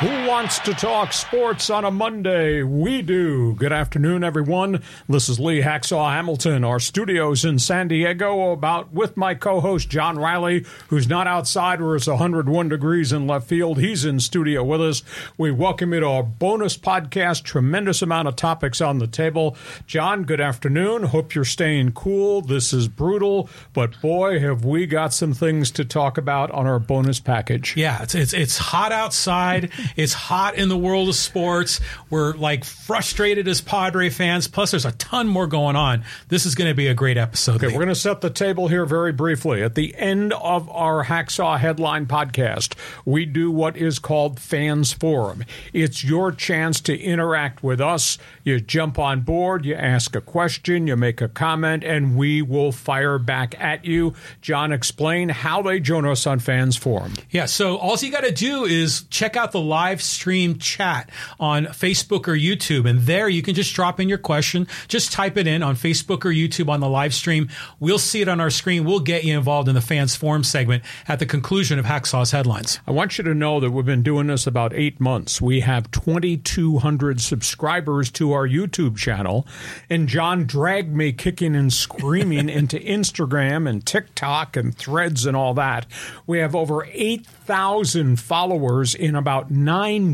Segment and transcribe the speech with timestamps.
[0.00, 2.62] Who wants to talk sports on a Monday?
[2.62, 3.54] We do.
[3.56, 4.82] Good afternoon, everyone.
[5.10, 6.64] This is Lee Hacksaw Hamilton.
[6.64, 11.96] Our studios in San Diego, about with my co-host John Riley, who's not outside where
[11.96, 13.78] it's 101 degrees in left field.
[13.78, 15.02] He's in studio with us.
[15.36, 17.42] We welcome you to our bonus podcast.
[17.42, 19.54] Tremendous amount of topics on the table.
[19.86, 21.02] John, good afternoon.
[21.02, 22.40] Hope you're staying cool.
[22.40, 26.78] This is brutal, but boy, have we got some things to talk about on our
[26.78, 27.76] bonus package.
[27.76, 29.70] Yeah, it's it's, it's hot outside.
[29.96, 31.80] It's hot in the world of sports.
[32.08, 34.48] We're like frustrated as Padre fans.
[34.48, 36.04] Plus, there's a ton more going on.
[36.28, 37.56] This is going to be a great episode.
[37.56, 39.62] Okay, we're going to set the table here very briefly.
[39.62, 45.44] At the end of our Hacksaw Headline podcast, we do what is called Fans Forum.
[45.72, 48.18] It's your chance to interact with us.
[48.44, 52.72] You jump on board, you ask a question, you make a comment, and we will
[52.72, 54.14] fire back at you.
[54.40, 57.14] John, explain how they join us on Fans Forum.
[57.30, 61.08] Yeah, so all you got to do is check out the live live stream chat
[61.38, 62.86] on Facebook or YouTube.
[62.86, 64.68] And there you can just drop in your question.
[64.88, 67.48] Just type it in on Facebook or YouTube on the live stream.
[67.78, 68.84] We'll see it on our screen.
[68.84, 72.78] We'll get you involved in the fans forum segment at the conclusion of Hacksaw's headlines.
[72.86, 75.40] I want you to know that we've been doing this about eight months.
[75.40, 79.46] We have 2,200 subscribers to our YouTube channel.
[79.88, 85.54] And John dragged me kicking and screaming into Instagram and TikTok and threads and all
[85.54, 85.86] that.
[86.26, 89.69] We have over 8,000 followers in about nine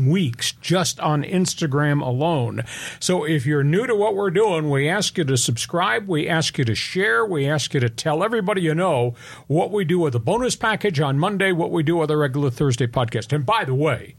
[0.07, 2.63] weeks just on Instagram alone.
[2.99, 6.57] So if you're new to what we're doing, we ask you to subscribe, we ask
[6.57, 9.15] you to share, we ask you to tell everybody you know
[9.47, 12.49] what we do with the bonus package on Monday, what we do with the regular
[12.49, 13.33] Thursday podcast.
[13.33, 14.15] And by the way,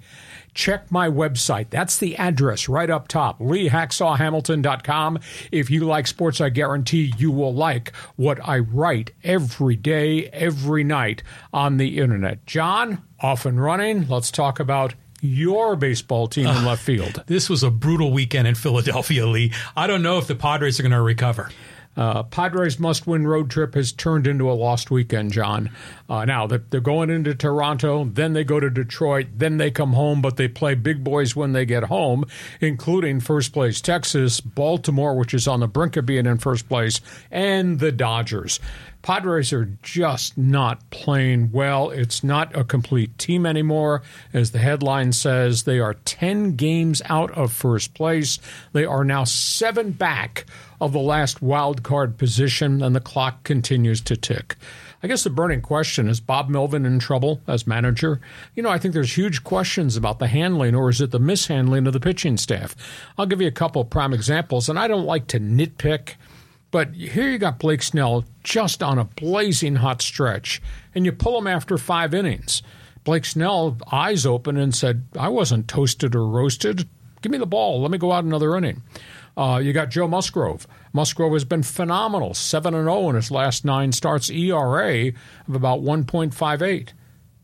[0.55, 1.70] check my website.
[1.70, 5.20] That's the address right up top, leehacksawhamilton.com.
[5.53, 10.84] If you like sports, I guarantee you will like what I write every day, every
[10.84, 11.22] night
[11.53, 12.44] on the internet.
[12.47, 14.09] John, off and running.
[14.09, 17.23] Let's talk about your baseball team in left field.
[17.27, 19.53] This was a brutal weekend in Philadelphia, Lee.
[19.77, 21.51] I don't know if the Padres are going to recover.
[21.99, 25.71] Uh, Padres must win road trip has turned into a lost weekend, John.
[26.09, 30.23] Uh, now they're going into Toronto, then they go to Detroit, then they come home,
[30.23, 32.25] but they play big boys when they get home,
[32.61, 37.00] including first place Texas, Baltimore, which is on the brink of being in first place,
[37.33, 38.61] and the Dodgers.
[39.08, 41.88] Padres are just not playing well.
[41.88, 44.02] It's not a complete team anymore.
[44.34, 48.38] As the headline says, they are 10 games out of first place.
[48.74, 50.44] They are now seven back
[50.78, 54.56] of the last wild card position, and the clock continues to tick.
[55.02, 58.20] I guess the burning question is Bob Melvin in trouble as manager?
[58.54, 61.86] You know, I think there's huge questions about the handling, or is it the mishandling
[61.86, 62.76] of the pitching staff?
[63.16, 66.16] I'll give you a couple of prime examples, and I don't like to nitpick.
[66.71, 70.61] But here you got Blake Snell just on a blazing hot stretch,
[70.95, 72.62] and you pull him after five innings.
[73.05, 76.89] Blake Snell, eyes open, and said, I wasn't toasted or roasted.
[77.23, 77.81] Give me the ball.
[77.81, 78.83] Let me go out another inning.
[79.37, 80.67] Uh, you got Joe Musgrove.
[80.93, 86.89] Musgrove has been phenomenal, 7 0 in his last nine starts, ERA of about 1.58.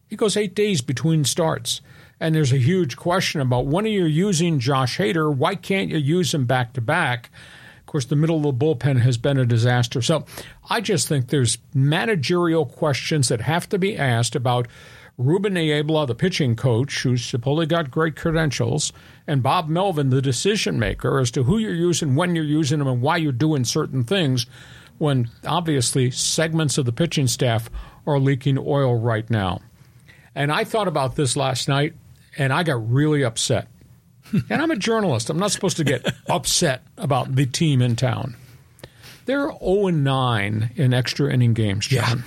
[0.08, 1.80] He goes eight days between starts.
[2.20, 5.34] And there's a huge question about when are you using Josh Hader?
[5.34, 7.30] Why can't you use him back to back?
[7.94, 10.02] Course, the middle of the bullpen has been a disaster.
[10.02, 10.24] So
[10.68, 14.66] I just think there's managerial questions that have to be asked about
[15.16, 18.92] Ruben Niebla, the pitching coach, who's supposedly got great credentials,
[19.28, 22.88] and Bob Melvin, the decision maker, as to who you're using, when you're using them,
[22.88, 24.46] and why you're doing certain things,
[24.98, 27.70] when obviously segments of the pitching staff
[28.08, 29.60] are leaking oil right now.
[30.34, 31.94] And I thought about this last night,
[32.36, 33.68] and I got really upset
[34.32, 35.30] and I'm a journalist.
[35.30, 38.36] I'm not supposed to get upset about the team in town.
[39.26, 42.24] They're 0 9 in extra inning games, John.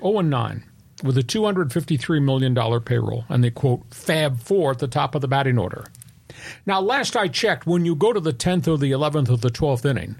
[0.00, 0.10] Yeah.
[0.10, 0.64] 0 9
[1.02, 5.28] with a $253 million payroll, and they quote Fab Four at the top of the
[5.28, 5.84] batting order.
[6.64, 9.50] Now, last I checked, when you go to the 10th or the 11th or the
[9.50, 10.16] 12th inning,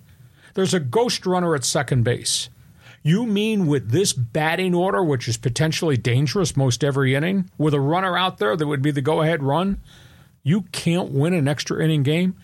[0.54, 2.48] there's a ghost runner at second base.
[3.02, 7.80] You mean with this batting order, which is potentially dangerous most every inning, with a
[7.80, 9.80] runner out there that would be the go ahead run,
[10.46, 12.36] you can't win an extra inning game.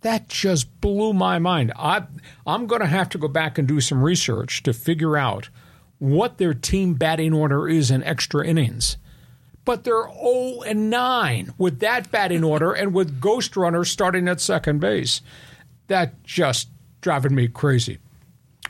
[0.00, 1.74] That just blew my mind.
[1.76, 2.04] I,
[2.46, 5.50] I'm going to have to go back and do some research to figure out
[5.98, 8.96] what their team batting order is in extra innings.
[9.66, 14.40] But they're 0 and 9 with that batting order and with Ghost Runner starting at
[14.40, 15.20] second base.
[15.88, 16.70] That just
[17.02, 17.98] driving me crazy.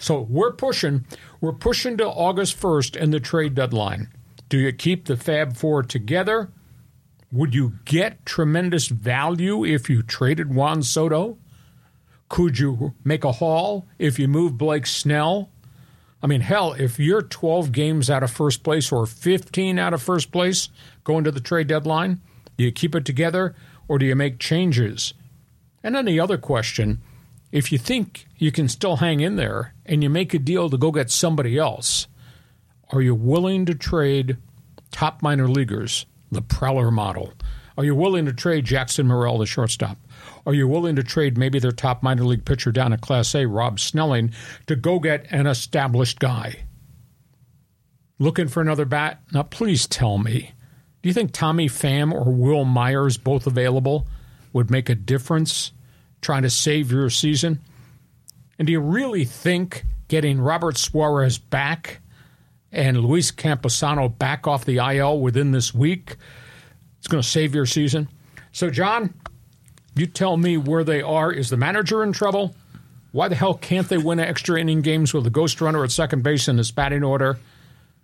[0.00, 1.06] So we're pushing.
[1.40, 4.08] We're pushing to August 1st and the trade deadline.
[4.48, 6.50] Do you keep the Fab Four together?
[7.34, 11.36] Would you get tremendous value if you traded Juan Soto?
[12.28, 15.50] Could you make a haul if you move Blake Snell?
[16.22, 20.00] I mean, hell, if you're 12 games out of first place or 15 out of
[20.00, 20.68] first place
[21.02, 22.20] going to the trade deadline,
[22.56, 23.56] do you keep it together
[23.88, 25.12] or do you make changes?
[25.82, 27.00] And then the other question
[27.50, 30.78] if you think you can still hang in there and you make a deal to
[30.78, 32.06] go get somebody else,
[32.90, 34.36] are you willing to trade
[34.92, 37.32] top minor leaguers, the Preller model?
[37.76, 39.98] Are you willing to trade Jackson Merrill, the shortstop?
[40.46, 43.46] Are you willing to trade maybe their top minor league pitcher down at Class A,
[43.46, 44.32] Rob Snelling,
[44.66, 46.64] to go get an established guy?
[48.18, 49.22] Looking for another bat?
[49.32, 50.52] Now, please tell me.
[51.02, 54.06] Do you think Tommy Pham or Wil Myers, both available,
[54.52, 55.72] would make a difference
[56.20, 57.60] trying to save your season?
[58.58, 62.00] And do you really think getting Robert Suarez back
[62.74, 66.16] and Luis Campusano back off the IL within this week
[66.98, 68.08] It's going to save your season?
[68.52, 69.14] So, John,
[69.94, 71.32] you tell me where they are.
[71.32, 72.54] Is the manager in trouble?
[73.12, 76.22] Why the hell can't they win extra inning games with a ghost runner at second
[76.22, 77.38] base in this batting order?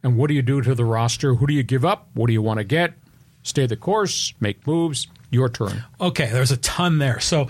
[0.03, 1.35] And what do you do to the roster?
[1.35, 2.09] Who do you give up?
[2.15, 2.95] What do you want to get?
[3.43, 5.09] Stay the course, make moves.
[5.33, 5.85] Your turn.
[6.01, 7.21] Okay, there's a ton there.
[7.21, 7.49] So,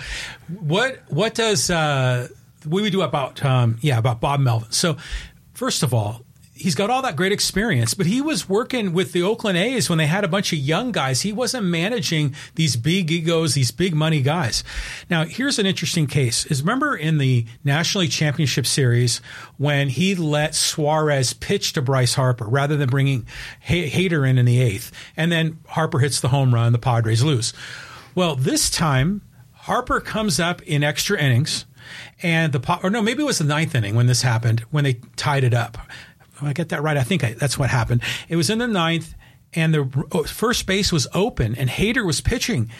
[0.61, 2.29] what what does uh,
[2.65, 4.71] what we do about um, yeah about Bob Melvin?
[4.71, 4.99] So,
[5.55, 6.21] first of all,
[6.61, 9.99] he's got all that great experience, but he was working with the Oakland A's when
[9.99, 11.23] they had a bunch of young guys.
[11.23, 14.63] He wasn't managing these big egos, these big money guys.
[15.09, 16.47] Now, here's an interesting case.
[16.47, 19.21] Is remember in the National League Championship Series
[19.57, 23.27] when he let Suarez pitch to Bryce Harper rather than bringing
[23.67, 27.53] Hader in in the eighth, and then Harper hits the home run, the Padres lose.
[28.15, 29.23] Well, this time
[29.53, 31.65] Harper comes up in extra innings
[32.23, 34.95] and the or no, maybe it was the ninth inning when this happened when they
[35.17, 35.79] tied it up.
[36.43, 36.97] Oh, I get that right.
[36.97, 38.03] I think I, that's what happened.
[38.29, 39.15] It was in the ninth,
[39.53, 42.71] and the oh, first base was open, and Hader was pitching,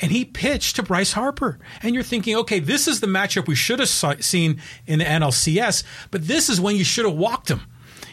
[0.00, 1.58] and he pitched to Bryce Harper.
[1.82, 5.84] And you're thinking, okay, this is the matchup we should have seen in the NLCS,
[6.10, 7.62] but this is when you should have walked him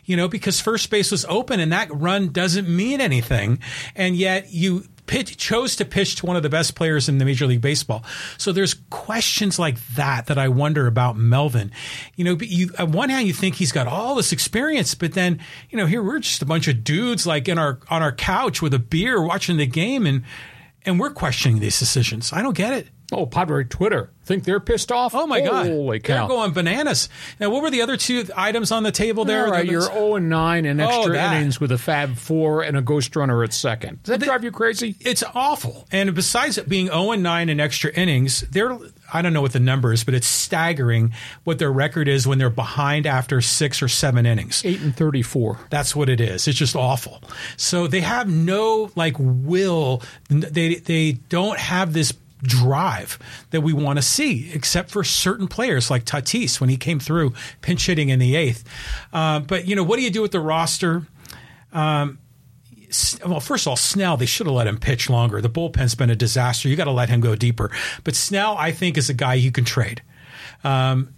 [0.05, 3.59] you know, because first base was open and that run doesn't mean anything.
[3.95, 7.25] And yet you pitch, chose to pitch to one of the best players in the
[7.25, 8.03] Major League Baseball.
[8.37, 11.71] So there's questions like that that I wonder about Melvin.
[12.15, 15.39] You know, you, on one hand, you think he's got all this experience, but then,
[15.69, 18.61] you know, here we're just a bunch of dudes like in our, on our couch
[18.61, 20.23] with a beer watching the game and,
[20.85, 22.31] and we're questioning these decisions.
[22.31, 22.87] I don't get it.
[23.11, 24.09] Oh, Padre Twitter.
[24.23, 25.13] Think they're pissed off?
[25.13, 25.67] Oh my God!
[25.67, 26.27] Holy cow!
[26.27, 27.09] They're going bananas.
[27.39, 29.45] Now, what were the other two items on the table there?
[29.45, 32.63] All right, you're 0 and 9 in oh, extra Oh, innings with a Fab Four
[32.63, 34.01] and a Ghost Runner at second.
[34.01, 34.95] Does that drive you crazy?
[34.99, 35.87] It's awful.
[35.91, 38.75] And besides it being 0 and 9 in extra innings, they're
[39.13, 41.13] I don't know what the number is, but it's staggering
[41.43, 44.63] what their record is when they're behind after six or seven innings.
[44.65, 45.59] Eight and thirty-four.
[45.69, 46.47] That's what it is.
[46.47, 47.21] It's just awful.
[47.57, 50.01] So they have no like will.
[50.29, 52.11] They they don't have this
[52.45, 53.19] drive
[53.51, 57.33] that we want to see, except for certain players like Tatis when he came through
[57.61, 58.63] pinch hitting in the eighth.
[59.11, 61.03] Uh, but you know, what do you do with the roster?
[61.73, 62.19] Um,
[63.25, 65.41] well, first of all, Snell, they should have let him pitch longer.
[65.41, 66.69] The bullpen's been a disaster.
[66.69, 67.71] You got to let him go deeper.
[68.03, 70.01] But Snell, I think, is a guy you can trade.
[70.63, 71.13] Um,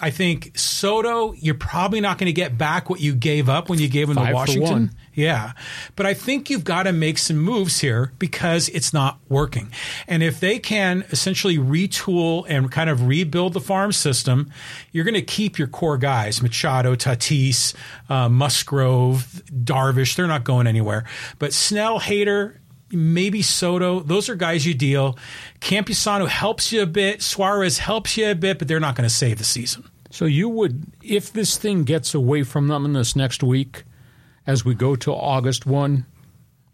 [0.00, 3.78] I think Soto, you're probably not going to get back what you gave up when
[3.78, 4.90] you gave him Five to Washington.
[5.18, 5.54] Yeah.
[5.96, 9.72] But I think you've got to make some moves here because it's not working.
[10.06, 14.48] And if they can essentially retool and kind of rebuild the farm system,
[14.92, 17.74] you're going to keep your core guys Machado, Tatis,
[18.08, 20.14] uh, Musgrove, Darvish.
[20.14, 21.04] They're not going anywhere.
[21.40, 22.58] But Snell, Hader,
[22.92, 23.98] maybe Soto.
[23.98, 25.18] Those are guys you deal.
[25.60, 27.22] Campusano helps you a bit.
[27.22, 29.82] Suarez helps you a bit, but they're not going to save the season.
[30.12, 33.82] So you would, if this thing gets away from them in this next week,
[34.48, 36.06] as we go to August one,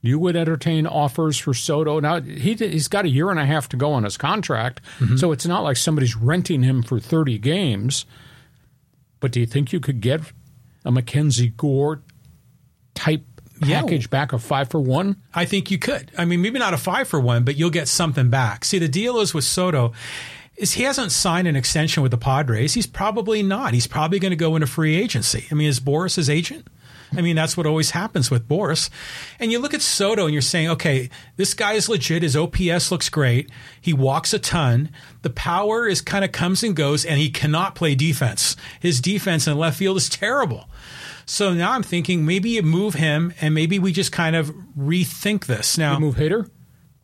[0.00, 1.98] you would entertain offers for Soto.
[2.00, 5.16] Now he he's got a year and a half to go on his contract, mm-hmm.
[5.16, 8.06] so it's not like somebody's renting him for thirty games.
[9.20, 10.20] But do you think you could get
[10.84, 12.02] a Mackenzie Gore
[12.94, 13.24] type
[13.64, 13.80] Yeah.
[13.80, 15.16] package back of five for one?
[15.34, 16.12] I think you could.
[16.16, 18.64] I mean, maybe not a five for one, but you'll get something back.
[18.64, 19.92] See, the deal is with Soto
[20.56, 22.74] is he hasn't signed an extension with the Padres.
[22.74, 23.74] He's probably not.
[23.74, 25.46] He's probably going to go into free agency.
[25.50, 26.68] I mean, is Boras his agent?
[27.16, 28.90] I mean, that's what always happens with Boras.
[29.38, 32.23] And you look at Soto and you're saying, okay, this guy is legit.
[32.23, 33.50] His OPS looks great.
[33.80, 34.90] He walks a ton.
[35.23, 38.56] The power is kind of comes and goes, and he cannot play defense.
[38.80, 40.68] His defense in left field is terrible.
[41.26, 45.47] So now I'm thinking maybe you move him and maybe we just kind of rethink
[45.47, 45.78] this.
[45.78, 46.49] Now, Move Hader?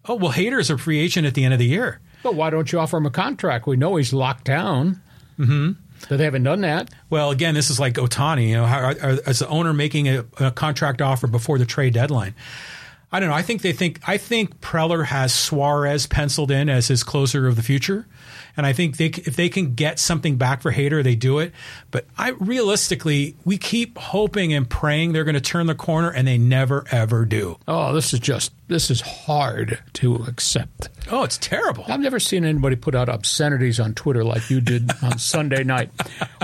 [0.07, 2.01] oh, well, Hader's a free agent at the end of the year.
[2.23, 3.67] But why don't you offer him a contract?
[3.67, 5.01] We know he's locked down.
[5.39, 5.73] Mm-hmm.
[6.09, 6.91] But they haven't done that.
[7.09, 8.49] Well, again, this is like Ohtani.
[8.49, 11.95] You know, how, are, is the owner making a, a contract offer before the trade
[11.95, 12.35] deadline?
[13.13, 13.35] I don't know.
[13.35, 17.57] I think they think I think Preller has Suarez penciled in as his closer of
[17.57, 18.07] the future,
[18.61, 21.55] and I think they if they can get something back for Hader, they do it.
[21.91, 26.29] But I realistically, we keep hoping and praying they're going to turn the corner, and
[26.29, 27.57] they never ever do.
[27.67, 30.91] Oh, this is just this is hard to accept.
[31.11, 31.87] Oh, it's terrible.
[31.89, 35.91] I've never seen anybody put out obscenities on Twitter like you did on Sunday night.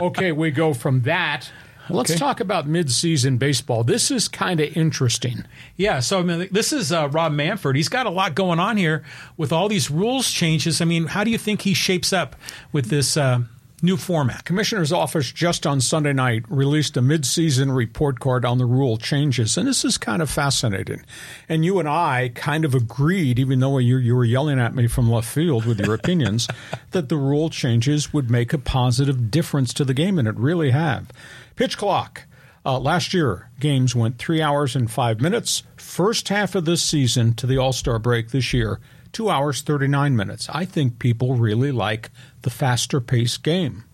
[0.00, 1.50] Okay, we go from that.
[1.88, 2.18] Let's Okay.
[2.18, 3.84] talk about midseason baseball.
[3.84, 5.44] This is kind of interesting.
[5.76, 7.76] Yeah, so I mean, this is uh, Rob Manfred.
[7.76, 9.02] He's got a lot going on here
[9.36, 10.80] with all these rules changes.
[10.80, 12.34] I mean, how do you think he shapes up
[12.72, 13.40] with this uh,
[13.82, 14.44] new format?
[14.44, 19.56] Commissioner's office just on Sunday night released a midseason report card on the rule changes,
[19.56, 21.04] and this is kind of fascinating.
[21.48, 24.86] And you and I kind of agreed, even though you, you were yelling at me
[24.86, 26.48] from left field with your opinions,
[26.92, 30.70] that the rule changes would make a positive difference to the game, and it really
[30.70, 31.10] have.
[31.54, 32.22] Pitch clock.
[32.64, 35.62] Uh, last year, games went three hours and five minutes.
[35.76, 38.80] First half of this season to the All Star break this year,
[39.12, 40.48] two hours, 39 minutes.
[40.52, 42.10] I think people really like
[42.42, 43.84] the faster paced game.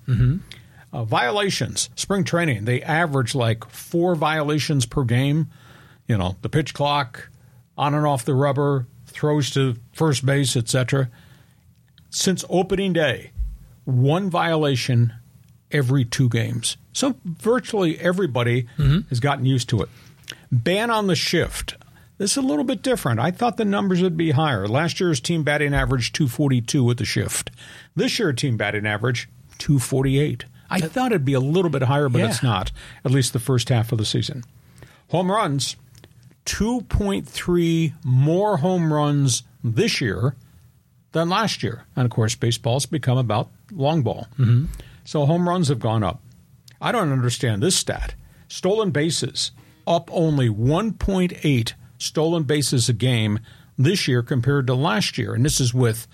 [0.93, 5.49] Uh, violations, spring training, they average like four violations per game.
[6.07, 7.31] You know, the pitch clock,
[7.79, 11.09] on and off the rubber, throws to first base, etc.
[12.11, 13.31] Since opening day,
[13.85, 15.15] one violation
[15.71, 16.77] every two games.
[16.93, 18.67] So virtually everybody
[19.09, 19.89] has gotten used to it.
[20.51, 21.77] Ban on the shift.
[22.23, 23.19] This is a little bit different.
[23.19, 24.69] I thought the numbers would be higher.
[24.69, 27.51] Last year's team batting average 242 with the shift.
[27.97, 30.45] This year team batting average 248.
[30.71, 32.29] I thought it'd be a little bit higher, but Yeah.
[32.29, 32.71] it's not.
[33.05, 34.45] At least the first half of the season.
[35.09, 35.75] Home runs
[36.45, 40.37] 2.3 more home runs this year
[41.11, 41.87] than last year.
[41.97, 44.29] And of course, baseball's become about long ball.
[44.39, 44.67] Mm-hmm.
[45.05, 46.23] So home runs have gone up.
[46.81, 48.15] I don't understand this stat.
[48.47, 49.51] Stolen bases
[49.89, 53.39] up only 1.8 stolen bases a game
[53.79, 55.35] this year compared to last year.
[55.35, 56.07] And this is with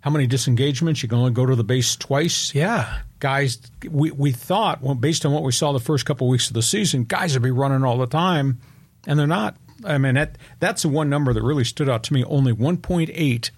[0.00, 1.02] how many disengagements?
[1.02, 2.54] You can only go to the base twice.
[2.54, 3.00] Yeah.
[3.20, 3.58] Guys,
[3.88, 6.62] we, we thought, well, based on what we saw the first couple weeks of the
[6.62, 8.60] season, guys would be running all the time,
[9.06, 9.56] and they're not.
[9.84, 12.24] I mean, that, that's the one number that really stood out to me.
[12.24, 13.50] Only 1.8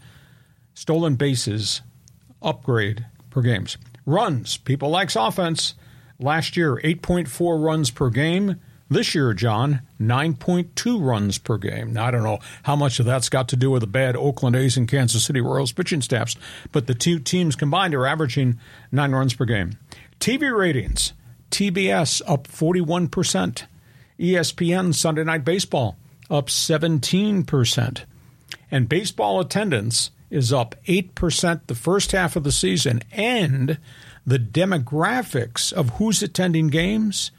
[0.74, 1.82] stolen bases
[2.42, 3.76] upgrade per games.
[4.06, 4.56] Runs.
[4.56, 5.74] People likes offense.
[6.18, 8.60] Last year, 8.4 runs per game.
[8.88, 11.92] This year, John, 9.2 runs per game.
[11.92, 14.54] Now, I don't know how much of that's got to do with the bad Oakland
[14.54, 16.36] A's and Kansas City Royals pitching staffs,
[16.70, 18.60] but the two teams combined are averaging
[18.92, 19.76] nine runs per game.
[20.20, 21.12] TV ratings.
[21.50, 23.64] TBS up 41%.
[24.18, 25.96] ESPN Sunday Night Baseball
[26.30, 28.04] up 17%.
[28.70, 33.02] And baseball attendance is up 8% the first half of the season.
[33.12, 33.78] And
[34.26, 37.30] the demographics of who's attending games,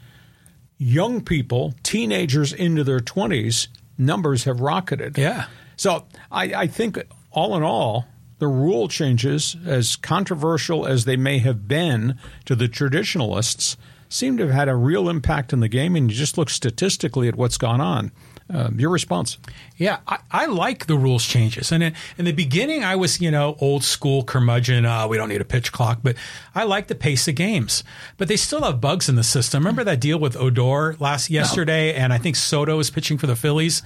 [0.78, 3.68] young people, teenagers into their 20s,
[3.98, 5.18] numbers have rocketed.
[5.18, 5.46] Yeah.
[5.76, 6.98] So I, I think
[7.30, 8.06] all in all,
[8.38, 13.76] the rule changes, as controversial as they may have been to the traditionalists,
[14.08, 15.96] seem to have had a real impact in the game.
[15.96, 18.12] And you just look statistically at what's gone on.
[18.52, 19.36] Uh, your response?
[19.76, 21.70] Yeah, I, I like the rules changes.
[21.70, 24.86] And in, in the beginning, I was, you know, old school curmudgeon.
[24.86, 26.16] Uh, we don't need a pitch clock, but
[26.54, 27.84] I like the pace of games.
[28.16, 29.62] But they still have bugs in the system.
[29.62, 33.36] Remember that deal with Odor last yesterday, and I think Soto is pitching for the
[33.36, 33.82] Phillies,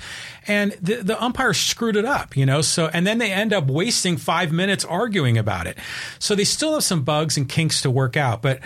[0.46, 2.62] and the, the umpire screwed it up, you know.
[2.62, 5.76] So and then they end up wasting five minutes arguing about it.
[6.20, 8.60] So they still have some bugs and kinks to work out, but.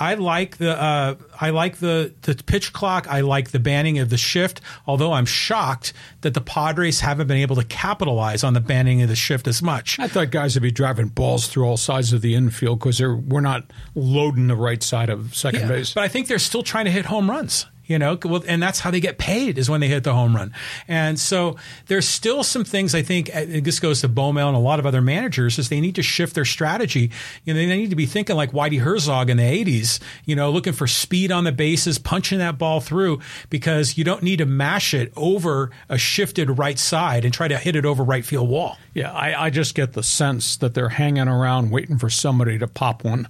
[0.00, 3.08] I like the uh, I like the the pitch clock.
[3.08, 4.60] I like the banning of the shift.
[4.86, 9.08] Although I'm shocked that the Padres haven't been able to capitalize on the banning of
[9.08, 9.98] the shift as much.
[9.98, 13.40] I thought guys would be driving balls through all sides of the infield because we're
[13.40, 13.64] not
[13.96, 15.94] loading the right side of second Yeah, base.
[15.94, 17.66] But I think they're still trying to hit home runs.
[17.88, 20.36] You know, well, and that's how they get paid is when they hit the home
[20.36, 20.52] run.
[20.86, 24.60] And so there's still some things I think uh, this goes to Bowmel and a
[24.60, 27.10] lot of other managers is they need to shift their strategy.
[27.44, 30.50] You know, they need to be thinking like Whitey Herzog in the 80s, you know,
[30.50, 34.46] looking for speed on the bases, punching that ball through because you don't need to
[34.46, 38.48] mash it over a shifted right side and try to hit it over right field
[38.50, 38.76] wall.
[38.92, 42.68] yeah, I, I just get the sense that they're hanging around waiting for somebody to
[42.68, 43.28] pop one,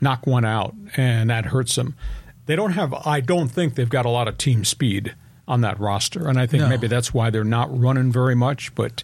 [0.00, 1.96] knock one out, and that hurts them.
[2.46, 2.92] They don't have.
[2.94, 5.14] I don't think they've got a lot of team speed
[5.46, 6.68] on that roster, and I think No.
[6.68, 8.74] maybe that's why they're not running very much.
[8.74, 9.02] But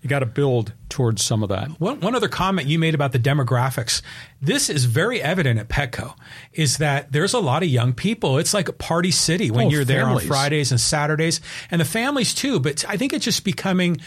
[0.00, 1.68] you got to build towards some of that.
[1.80, 4.02] One, one other comment you made about the demographics.
[4.40, 6.14] This is very evident at Petco,
[6.52, 8.38] is that there's a lot of young people.
[8.38, 11.84] It's like a party city when Oh, you're there on Fridays and Saturdays, and the
[11.84, 12.58] families too.
[12.58, 14.00] But I think it's just becoming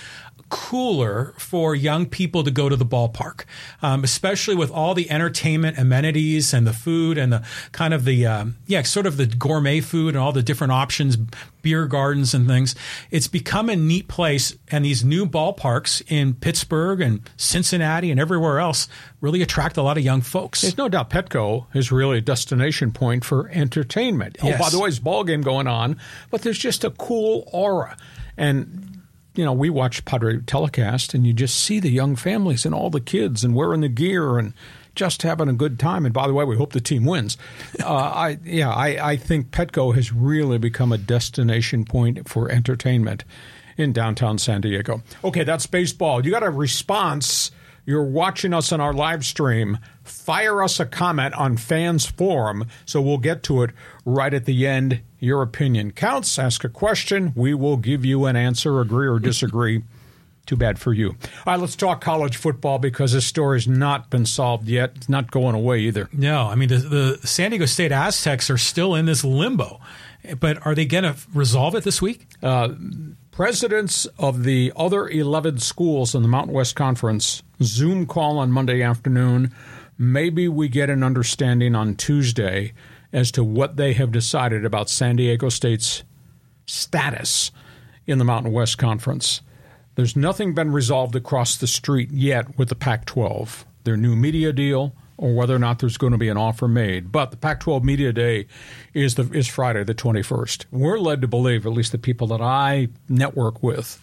[0.49, 3.45] cooler for young people to go to the ballpark,
[3.81, 8.25] um, especially with all the entertainment amenities and the food and the kind of the
[8.25, 11.17] um, yeah sort of the gourmet food and all the different options,
[11.61, 12.75] beer gardens and things.
[13.09, 18.59] It's become a neat place, and these new ballparks in Pittsburgh and Cincinnati and everywhere
[18.59, 18.87] else
[19.21, 20.61] really attract a lot of young folks.
[20.61, 24.37] There's no doubt Petco is really a destination point for entertainment.
[24.43, 24.59] Yes.
[24.59, 25.97] Oh, by the way, there's a ball game going on,
[26.29, 27.97] but there's just a cool aura.
[28.37, 28.94] And
[29.35, 32.89] you know, we watch Padre telecast, and you just see the young families and all
[32.89, 34.53] the kids and wearing the gear and
[34.95, 36.05] just having a good time.
[36.05, 37.37] And by the way, we hope the team wins.
[37.85, 43.25] Uh, I yeah, I, I think Petco has really become a destination point for entertainment
[43.77, 45.03] in downtown San Diego.
[45.23, 46.25] Okay, that's baseball.
[46.25, 47.51] You got a response.
[47.85, 49.77] You're watching us on our live stream.
[50.03, 53.71] Fire us a comment on Fans Forum, so we'll get to it
[54.05, 55.01] right at the end.
[55.19, 56.37] Your opinion counts.
[56.39, 57.31] Ask a question.
[57.35, 59.83] We will give you an answer, agree or disagree.
[60.45, 61.09] Too bad for you.
[61.09, 64.91] All right, let's talk college football because this story's not been solved yet.
[64.95, 66.07] It's not going away either.
[66.13, 69.79] No, I mean the, the San Diego State Aztecs are still in this limbo,
[70.39, 72.27] but are they going to resolve it this week?
[72.43, 72.69] Uh,
[73.35, 78.81] presidents of the other 11 schools in the Mountain West Conference Zoom call on Monday
[78.81, 79.53] afternoon.
[79.97, 82.71] Maybe we get an understanding on Tuesday
[83.11, 86.03] as to what they have decided about San Diego State's
[86.65, 87.51] status
[88.07, 89.41] in the Mountain West Conference.
[89.95, 94.53] There's nothing been resolved across the street yet with the Pac 12, their new media
[94.53, 97.11] deal, or whether or not there's going to be an offer made.
[97.11, 98.47] But the Pac 12 Media Day
[98.93, 100.65] is, the, is Friday, the 21st.
[100.71, 104.01] We're led to believe, at least the people that I network with,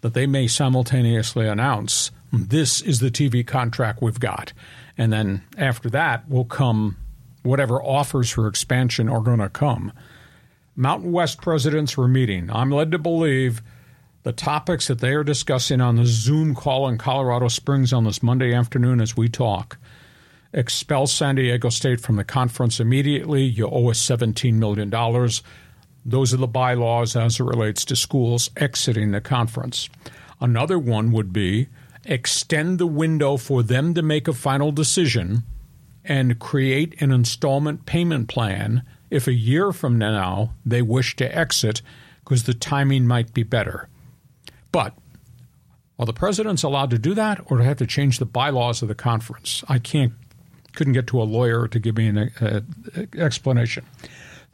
[0.00, 4.52] that they may simultaneously announce this is the TV contract we've got.
[4.98, 6.96] And then after that will come
[7.42, 9.92] whatever offers for expansion are going to come.
[10.76, 12.50] Mountain West presidents were meeting.
[12.50, 13.62] I'm led to believe
[14.24, 18.22] the topics that they are discussing on the Zoom call in Colorado Springs on this
[18.22, 19.78] Monday afternoon as we talk.
[20.54, 23.42] Expel San Diego State from the conference immediately.
[23.42, 24.88] You owe us $17 million.
[26.06, 29.88] Those are the bylaws as it relates to schools exiting the conference.
[30.40, 31.68] Another one would be
[32.04, 35.42] extend the window for them to make a final decision
[36.04, 41.80] and create an installment payment plan if a year from now they wish to exit
[42.20, 43.88] because the timing might be better.
[44.70, 44.94] But
[45.98, 48.82] are the presidents allowed to do that or do they have to change the bylaws
[48.82, 49.64] of the conference?
[49.68, 50.12] I can't
[50.74, 52.60] couldn't get to a lawyer to give me an uh,
[53.16, 53.84] explanation.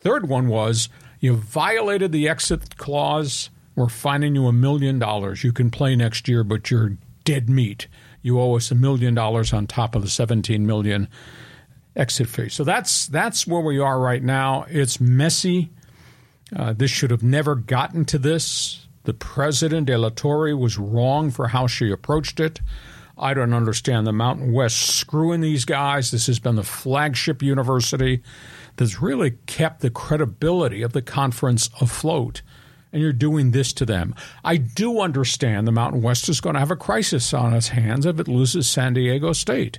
[0.00, 0.88] Third one was
[1.20, 3.50] you violated the exit clause.
[3.76, 5.44] We're fining you a million dollars.
[5.44, 7.86] You can play next year, but you're dead meat.
[8.22, 11.08] You owe us a million dollars on top of the 17 million
[11.96, 12.48] exit fee.
[12.48, 14.66] So that's that's where we are right now.
[14.68, 15.70] It's messy.
[16.54, 18.86] Uh, this should have never gotten to this.
[19.04, 22.60] The president, De La Torre, was wrong for how she approached it.
[23.20, 26.10] I don't understand the Mountain West screwing these guys.
[26.10, 28.22] This has been the flagship university
[28.76, 32.40] that's really kept the credibility of the conference afloat.
[32.92, 34.14] And you're doing this to them.
[34.42, 38.06] I do understand the Mountain West is going to have a crisis on its hands
[38.06, 39.78] if it loses San Diego State.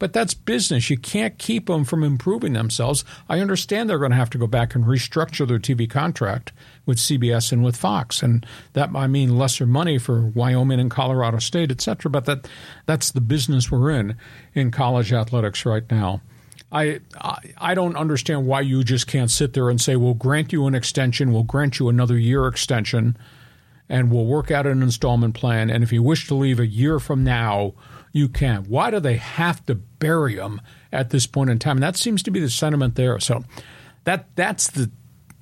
[0.00, 0.88] But that's business.
[0.88, 3.04] You can't keep them from improving themselves.
[3.28, 6.52] I understand they're going to have to go back and restructure their TV contract
[6.90, 11.38] with CBS and with Fox, and that might mean lesser money for Wyoming and Colorado
[11.38, 12.10] State, et cetera.
[12.10, 12.48] But that
[12.84, 14.16] that's the business we're in
[14.52, 16.20] in college athletics right now.
[16.72, 17.00] I,
[17.58, 20.74] I don't understand why you just can't sit there and say we'll grant you an
[20.74, 23.16] extension, we'll grant you another year extension,
[23.88, 25.70] and we'll work out an installment plan.
[25.70, 27.74] And if you wish to leave a year from now
[28.12, 28.64] you can.
[28.64, 30.60] Why do they have to bury them
[30.92, 31.76] at this point in time?
[31.76, 33.20] And that seems to be the sentiment there.
[33.20, 33.44] So
[34.04, 34.90] that that's the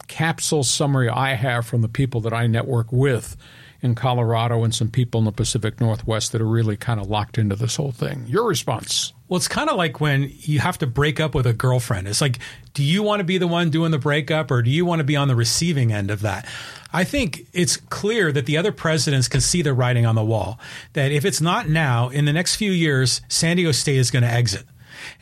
[0.08, 3.36] capsule summary I have from the people that I network with
[3.80, 7.38] in Colorado and some people in the Pacific Northwest that are really kind of locked
[7.38, 8.24] into this whole thing.
[8.26, 9.12] Your response?
[9.28, 12.08] Well, it's kind of like when you have to break up with a girlfriend.
[12.08, 12.38] It's like,
[12.74, 15.04] do you want to be the one doing the breakup or do you want to
[15.04, 16.46] be on the receiving end of that?
[16.92, 20.58] I think it's clear that the other presidents can see the writing on the wall.
[20.94, 24.22] That if it's not now, in the next few years, San Diego State is going
[24.22, 24.64] to exit.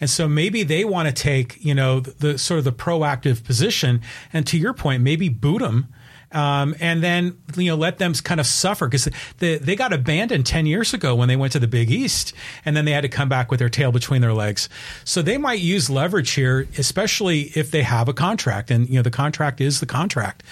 [0.00, 3.44] And so maybe they want to take, you know, the, the, sort of the proactive
[3.44, 4.00] position.
[4.32, 5.88] And to your point, maybe boot them.
[6.32, 10.44] Um, and then you know let them kind of suffer because they, they got abandoned
[10.44, 12.32] 10 years ago when they went to the Big East
[12.64, 14.68] and then they had to come back with their tail between their legs.
[15.04, 19.02] So they might use leverage here, especially if they have a contract and you know
[19.02, 20.42] the contract is the contract.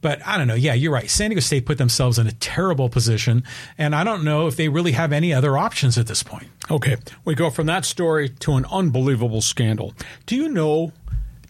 [0.00, 0.54] But I don't know.
[0.54, 1.10] Yeah, you're right.
[1.10, 3.42] San Diego State put themselves in a terrible position,
[3.76, 6.48] and I don't know if they really have any other options at this point.
[6.70, 9.94] Okay, we go from that story to an unbelievable scandal.
[10.26, 10.92] Do you know?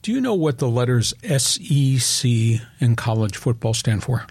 [0.00, 2.30] Do you know what the letters SEC
[2.80, 4.26] in college football stand for?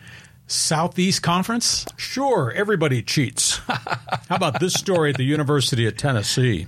[0.48, 1.86] Southeast Conference?
[1.98, 3.58] Sure, everybody cheats.
[3.68, 6.68] How about this story at the University of Tennessee?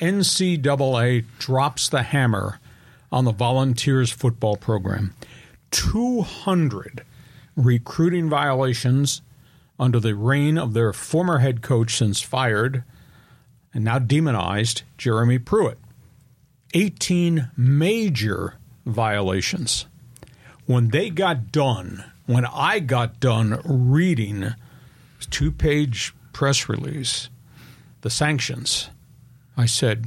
[0.00, 2.58] NCAA drops the hammer
[3.12, 5.12] on the Volunteers football program.
[5.70, 7.04] 200
[7.56, 9.22] recruiting violations
[9.78, 12.84] under the reign of their former head coach since fired
[13.72, 15.78] and now demonized Jeremy Pruitt.
[16.74, 18.54] 18 major
[18.86, 19.86] violations.
[20.66, 24.54] When they got done, when I got done reading
[25.30, 27.28] two page press release,
[28.02, 28.90] the sanctions,
[29.56, 30.06] I said,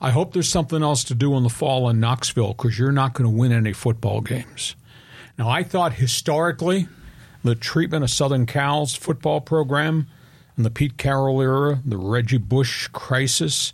[0.00, 3.14] I hope there's something else to do in the fall in Knoxville because you're not
[3.14, 4.76] going to win any football games.
[5.38, 6.88] Now, I thought historically
[7.42, 10.06] the treatment of Southern Cal's football program
[10.56, 13.72] in the Pete Carroll era, the Reggie Bush crisis,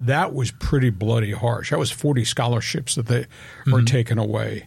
[0.00, 1.70] that was pretty bloody harsh.
[1.70, 3.72] That was 40 scholarships that they mm-hmm.
[3.72, 4.66] were taken away.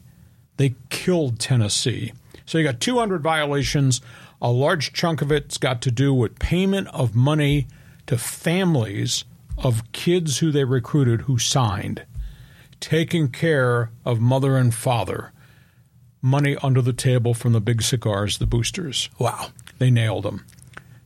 [0.58, 2.14] They killed Tennessee.
[2.46, 4.02] So you got 200 violations.
[4.42, 7.68] A large chunk of it's got to do with payment of money
[8.08, 9.26] to families
[9.58, 12.06] of kids who they recruited who signed,
[12.80, 15.32] taking care of mother and father,
[16.22, 19.10] money under the table from the big cigars, the boosters.
[19.20, 19.50] Wow.
[19.80, 20.46] They nailed them.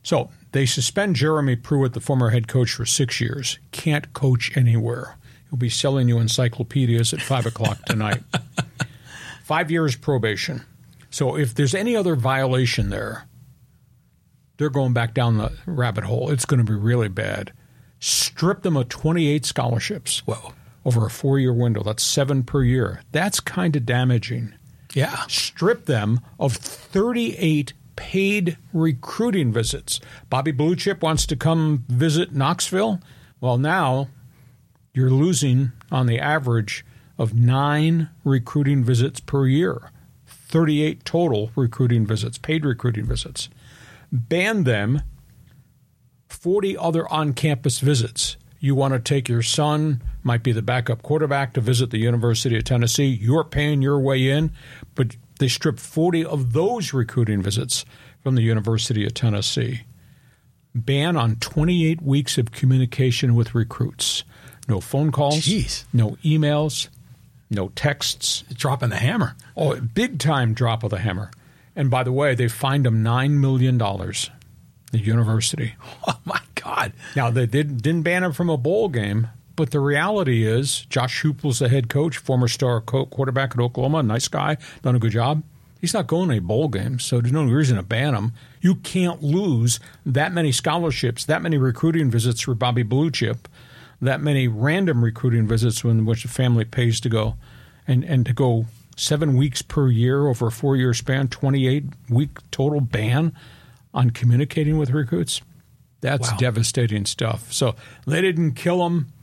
[0.03, 3.59] So they suspend Jeremy Pruitt, the former head coach, for six years.
[3.71, 5.17] Can't coach anywhere.
[5.49, 8.23] He'll be selling you encyclopedias at five o'clock tonight.
[9.43, 10.61] Five years probation.
[11.09, 13.27] So if there's any other violation there,
[14.55, 16.29] they're going back down the rabbit hole.
[16.29, 17.51] It's going to be really bad.
[18.01, 20.19] Strip them of 28 scholarships.
[20.25, 20.53] Whoa.
[20.83, 21.83] Over a four year window.
[21.83, 23.01] That's seven per year.
[23.11, 24.53] That's kind of damaging.
[24.93, 25.15] Yeah.
[25.27, 30.01] Strip them of 38 paid recruiting visits.
[30.29, 32.99] Bobby Bluechip wants to come visit Knoxville.
[33.39, 34.09] Well, now
[34.93, 36.83] you're losing on the average
[37.19, 39.91] of nine recruiting visits per year,
[40.25, 43.49] 38 total recruiting visits, paid recruiting visits.
[44.11, 45.03] Ban them
[46.41, 48.35] 40 other on campus visits.
[48.59, 52.57] You want to take your son, might be the backup quarterback, to visit the University
[52.57, 53.05] of Tennessee.
[53.05, 54.51] You're paying your way in,
[54.95, 57.85] but they stripped 40 of those recruiting visits
[58.23, 59.81] from the University of Tennessee.
[60.73, 64.23] Ban on 28 weeks of communication with recruits.
[64.67, 65.83] No phone calls, Jeez.
[65.93, 66.87] no emails,
[67.51, 68.43] no texts.
[68.51, 69.35] Dropping the hammer.
[69.55, 71.29] Oh, big time drop of the hammer.
[71.75, 73.77] And by the way, they fined them $9 million,
[74.91, 75.75] the university.
[76.07, 76.93] Oh, my God.
[77.15, 81.21] Now, they did, didn't ban him from a bowl game, but the reality is, Josh
[81.21, 85.43] Heupel's the head coach, former star quarterback at Oklahoma, nice guy, done a good job.
[85.79, 88.33] He's not going to a bowl game, so there's no reason to ban him.
[88.61, 93.45] You can't lose that many scholarships, that many recruiting visits for Bobby Bluechip,
[94.01, 97.35] that many random recruiting visits in which the family pays to go,
[97.87, 102.29] and, and to go seven weeks per year over a four year span, 28 week
[102.51, 103.35] total ban
[103.93, 105.41] on communicating with recruits.
[106.01, 106.37] That's wow.
[106.37, 107.51] devastating stuff.
[107.53, 107.75] So
[108.07, 109.13] they didn't kill them,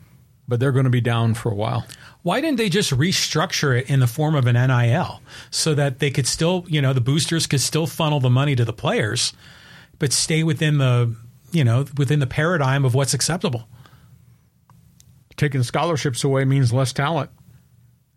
[0.46, 1.87] but they're going to be down for a while.
[2.22, 6.11] Why didn't they just restructure it in the form of an NIL so that they
[6.11, 9.33] could still, you know, the boosters could still funnel the money to the players,
[9.98, 11.14] but stay within the,
[11.50, 13.68] you know, within the paradigm of what's acceptable?
[15.37, 17.31] Taking scholarships away means less talent.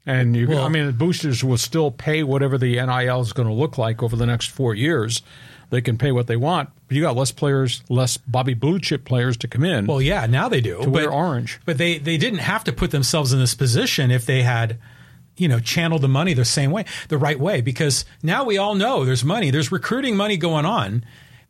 [0.06, 3.48] And you, well, I mean, the boosters will still pay whatever the NIL is going
[3.48, 5.22] to look like over the next four years
[5.72, 6.70] they can pay what they want.
[6.88, 9.88] But you got less players, less Bobby Blue chip players to come in.
[9.88, 10.78] Well, yeah, now they do.
[10.78, 11.60] To but, wear orange.
[11.66, 14.78] But they, they didn't have to put themselves in this position if they had
[15.38, 18.76] you know, channeled the money the same way, the right way, because now we all
[18.76, 21.04] know there's money, there's recruiting money going on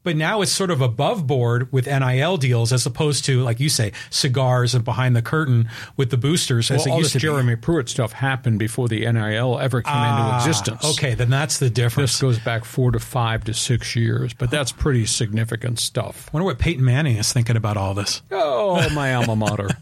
[0.03, 3.69] but now it's sort of above board with NIL deals as opposed to, like you
[3.69, 7.13] say, cigars and behind the curtain with the boosters well, as it all used this
[7.13, 7.61] to Jeremy be.
[7.61, 10.97] Pruitt stuff happened before the NIL ever came ah, into existence.
[10.97, 12.11] Okay, then that's the difference.
[12.11, 16.29] This goes back four to five to six years, but that's pretty significant stuff.
[16.29, 18.21] I wonder what Peyton Manning is thinking about all this.
[18.31, 19.69] Oh, my alma mater.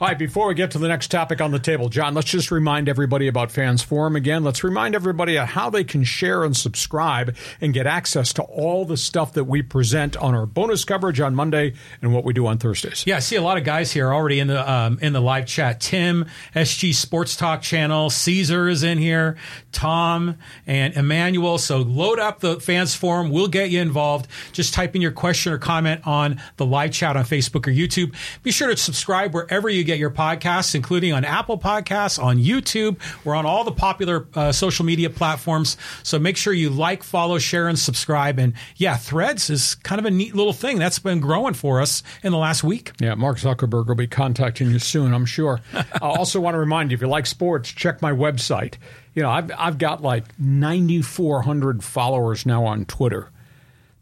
[0.00, 2.50] All right, before we get to the next topic on the table, John, let's just
[2.50, 4.42] remind everybody about Fans Forum again.
[4.42, 8.96] Let's remind everybody how they can share and subscribe and get access to all the
[8.96, 12.58] stuff that we present on our bonus coverage on Monday and what we do on
[12.58, 13.04] Thursdays.
[13.06, 15.46] Yeah, I see a lot of guys here already in the um, in the live
[15.46, 15.80] chat.
[15.80, 19.36] Tim, SG Sports Talk channel, Caesar is in here,
[19.72, 21.58] Tom and Emmanuel.
[21.58, 23.30] So load up the Fans Forum.
[23.30, 24.28] We'll get you involved.
[24.52, 28.14] Just type in your question or comment on the live chat on Facebook or YouTube.
[28.42, 32.98] Be sure to subscribe wherever you get your podcasts, including on Apple Podcasts, on YouTube.
[33.24, 35.76] We're on all the popular uh, social media platforms.
[36.02, 38.38] So make sure you like, follow, share, and subscribe.
[38.38, 38.96] And yeah,
[39.34, 42.38] Threads is kind of a neat little thing that's been growing for us in the
[42.38, 42.92] last week.
[43.00, 45.60] Yeah, Mark Zuckerberg will be contacting you soon, I'm sure.
[45.74, 48.74] I also want to remind you if you like sports, check my website.
[49.12, 53.30] You know, I've, I've got like 9,400 followers now on Twitter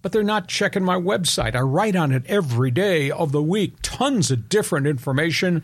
[0.02, 1.54] but they're not checking my website.
[1.54, 5.62] I write on it every day of the week, tons of different information.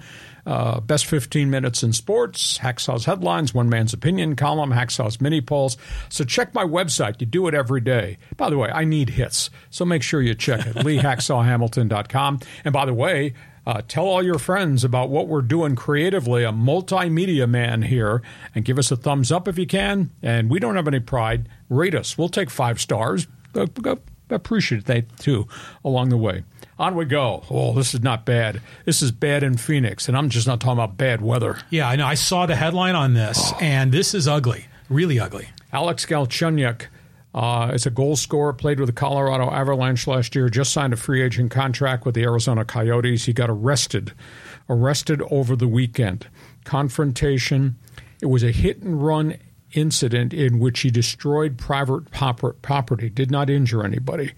[0.48, 5.76] Uh, best 15 minutes in sports, Hacksaw's headlines, one man's opinion column, Hacksaw's mini polls.
[6.08, 7.20] So check my website.
[7.20, 8.16] You do it every day.
[8.38, 10.74] By the way, I need hits, so make sure you check it.
[10.76, 12.40] LeeHacksawHamilton.com.
[12.64, 13.34] And by the way,
[13.66, 18.22] uh, tell all your friends about what we're doing creatively, a multimedia man here,
[18.54, 20.10] and give us a thumbs up if you can.
[20.22, 21.46] And we don't have any pride.
[21.68, 22.16] Rate us.
[22.16, 23.26] We'll take five stars.
[23.52, 23.98] Go, go
[24.30, 25.46] appreciate that too
[25.84, 26.44] along the way.
[26.78, 27.42] On we go.
[27.50, 28.62] Oh, this is not bad.
[28.84, 31.58] This is bad in Phoenix, and I'm just not talking about bad weather.
[31.70, 32.06] Yeah, I know.
[32.06, 33.58] I saw the headline on this, oh.
[33.60, 35.48] and this is ugly, really ugly.
[35.72, 36.86] Alex Galchenyuk
[37.34, 40.96] uh, is a goal scorer, played with the Colorado Avalanche last year, just signed a
[40.96, 43.24] free agent contract with the Arizona Coyotes.
[43.24, 44.12] He got arrested,
[44.68, 46.28] arrested over the weekend.
[46.64, 47.76] Confrontation.
[48.22, 49.36] It was a hit and run
[49.72, 52.10] incident in which he destroyed private
[52.62, 54.32] property, did not injure anybody.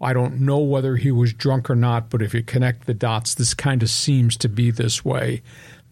[0.00, 3.34] I don't know whether he was drunk or not, but if you connect the dots,
[3.34, 5.42] this kind of seems to be this way.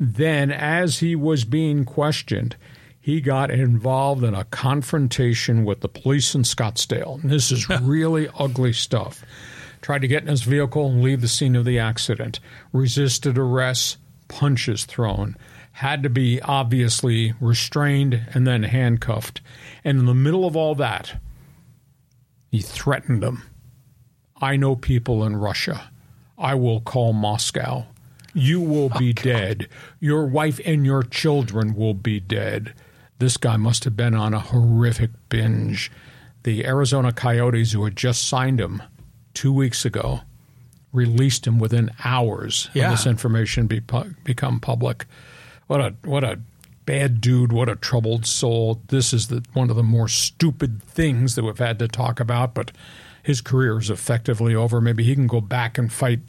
[0.01, 2.57] Then, as he was being questioned,
[3.01, 7.23] he got involved in a confrontation with the police in Scottsdale.
[7.23, 9.25] And this is really ugly stuff.
[9.81, 12.41] Tried to get in his vehicle and leave the scene of the accident,
[12.73, 15.37] resisted arrest, punches thrown
[15.79, 19.41] had to be obviously restrained and then handcuffed.
[19.85, 21.21] And in the middle of all that,
[22.51, 23.45] he threatened them.
[24.41, 25.91] I know people in Russia.
[26.37, 27.87] I will call Moscow.
[28.35, 29.69] You will be oh, dead.
[30.01, 32.75] Your wife and your children will be dead.
[33.19, 35.91] This guy must have been on a horrific binge.
[36.45, 38.83] The Arizona Coyotes, who had just signed him
[39.35, 40.21] two weeks ago,
[40.93, 42.85] released him within hours yeah.
[42.85, 43.81] of this information be,
[44.25, 45.07] become public.
[45.67, 46.41] What a what a
[46.87, 48.81] bad dude, what a troubled soul.
[48.89, 52.55] This is the, one of the more stupid things that we've had to talk about,
[52.55, 52.73] but
[53.29, 54.81] his career is effectively over.
[54.81, 56.21] Maybe he can go back and fight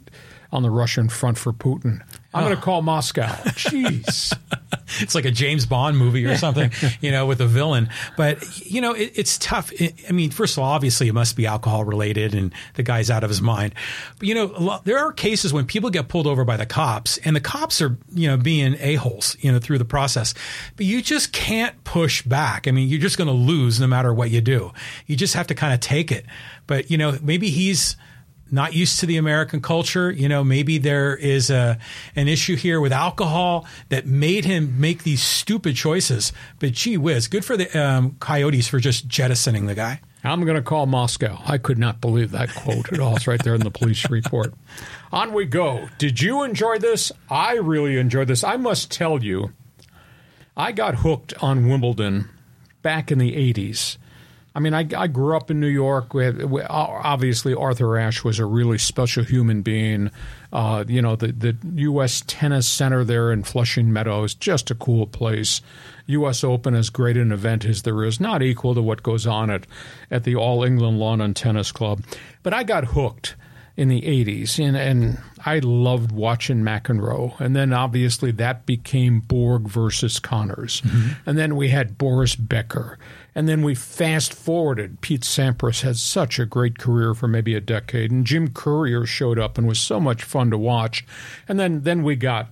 [0.52, 2.02] on the Russian front for Putin.
[2.34, 2.46] I'm oh.
[2.46, 3.26] going to call Moscow.
[3.56, 4.36] Jeez.
[5.00, 7.88] it's like a James Bond movie or something, you know, with a villain.
[8.16, 9.72] But, you know, it, it's tough.
[9.72, 13.10] It, I mean, first of all, obviously it must be alcohol related and the guy's
[13.10, 13.74] out of his mind.
[14.18, 17.18] But, you know, lot, there are cases when people get pulled over by the cops
[17.18, 20.34] and the cops are, you know, being a-holes, you know, through the process.
[20.76, 22.68] But you just can't push back.
[22.68, 24.72] I mean, you're just going to lose no matter what you do.
[25.06, 26.26] You just have to kind of take it.
[26.70, 27.96] But, you know, maybe he's–
[28.52, 30.10] not used to the American culture.
[30.10, 31.78] You know, maybe there is a
[32.16, 36.32] an issue here with alcohol that made him make these stupid choices.
[36.58, 40.00] But gee whiz, good for the um, Coyotes for just jettisoning the guy.
[40.22, 41.40] I'm going to call Moscow.
[41.46, 43.16] I could not believe that quote at all.
[43.16, 44.52] It's right there in the police report.
[45.12, 45.88] On we go.
[45.96, 47.10] Did you enjoy this?
[47.30, 48.44] I really enjoyed this.
[48.44, 49.52] I must tell you,
[50.58, 52.28] I got hooked on Wimbledon
[52.82, 53.96] back in the 80s.
[54.54, 56.12] I mean, I, I grew up in New York.
[56.12, 60.10] Had, obviously, Arthur Ashe was a really special human being.
[60.52, 62.24] Uh, you know, the, the U.S.
[62.26, 65.60] Tennis Center there in Flushing Meadows, just a cool place.
[66.06, 66.42] U.S.
[66.42, 69.66] Open, as great an event as there is, not equal to what goes on at,
[70.10, 72.02] at the All England Lawn and Tennis Club.
[72.42, 73.36] But I got hooked
[73.76, 77.38] in the 80s, and, and I loved watching McEnroe.
[77.40, 80.82] And then obviously that became Borg versus Connors.
[80.82, 81.30] Mm-hmm.
[81.30, 82.98] And then we had Boris Becker.
[83.34, 85.00] And then we fast forwarded.
[85.00, 89.38] Pete Sampras had such a great career for maybe a decade, and Jim Courier showed
[89.38, 91.06] up and was so much fun to watch.
[91.46, 92.48] And then then we got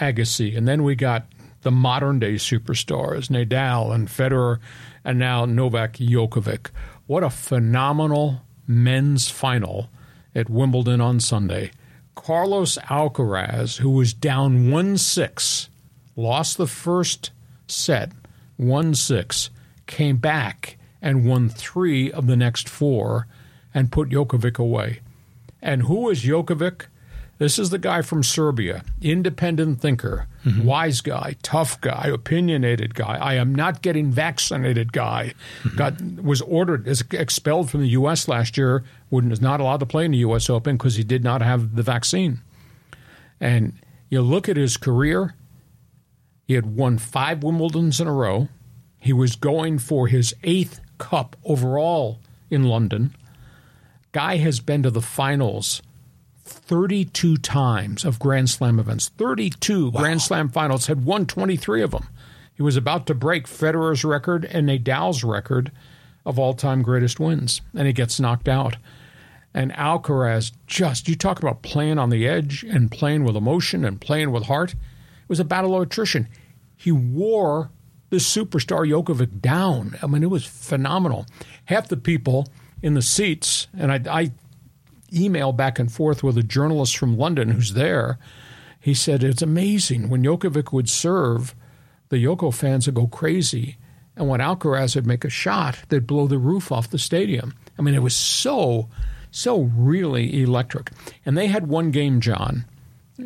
[0.00, 1.26] Agassi, and then we got
[1.62, 4.58] the modern day superstars, Nadal and Federer,
[5.04, 6.70] and now Novak Djokovic.
[7.06, 9.88] What a phenomenal men's final
[10.34, 11.70] at Wimbledon on Sunday.
[12.14, 15.68] Carlos Alcaraz, who was down 1 6,
[16.16, 17.30] lost the first
[17.66, 18.12] set
[18.56, 19.50] 1 6
[19.86, 23.26] came back and won three of the next four
[23.72, 25.00] and put Djokovic away.
[25.60, 26.86] And who is Djokovic?
[27.38, 30.64] This is the guy from Serbia, independent thinker, mm-hmm.
[30.64, 33.16] wise guy, tough guy, opinionated guy.
[33.16, 35.34] I am not getting vaccinated guy.
[35.64, 35.76] Mm-hmm.
[35.76, 38.28] Got was ordered is expelled from the U.S.
[38.28, 38.84] last year.
[39.10, 40.48] Was not allowed to play in the U.S.
[40.48, 42.40] Open because he did not have the vaccine.
[43.40, 43.74] And
[44.10, 45.34] you look at his career.
[46.46, 48.48] He had won five Wimbledons in a row.
[49.04, 53.14] He was going for his eighth cup overall in London.
[54.12, 55.82] Guy has been to the finals
[56.44, 59.10] 32 times of Grand Slam events.
[59.10, 62.08] 32 Grand Slam finals, had won 23 of them.
[62.54, 65.70] He was about to break Federer's record and Nadal's record
[66.24, 68.78] of all time greatest wins, and he gets knocked out.
[69.52, 74.00] And Alcaraz just, you talk about playing on the edge and playing with emotion and
[74.00, 74.70] playing with heart.
[74.72, 76.26] It was a battle of attrition.
[76.74, 77.68] He wore
[78.14, 79.98] the superstar Djokovic down.
[80.00, 81.26] I mean, it was phenomenal.
[81.64, 82.46] Half the people
[82.80, 84.30] in the seats, and I, I
[85.10, 88.20] emailed back and forth with a journalist from London who's there.
[88.78, 91.56] He said it's amazing when Djokovic would serve,
[92.08, 93.78] the Djoko fans would go crazy,
[94.14, 97.52] and when Alcaraz would make a shot, they'd blow the roof off the stadium.
[97.76, 98.88] I mean, it was so,
[99.32, 100.92] so really electric.
[101.26, 102.64] And they had one game, John,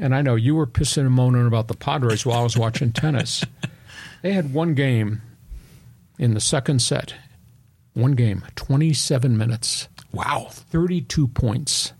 [0.00, 2.90] and I know you were pissing and moaning about the Padres while I was watching
[2.90, 3.44] tennis.
[4.22, 5.22] They had one game
[6.18, 7.14] in the second set.
[7.94, 9.88] One game, 27 minutes.
[10.12, 10.48] Wow.
[10.50, 11.92] 32 points.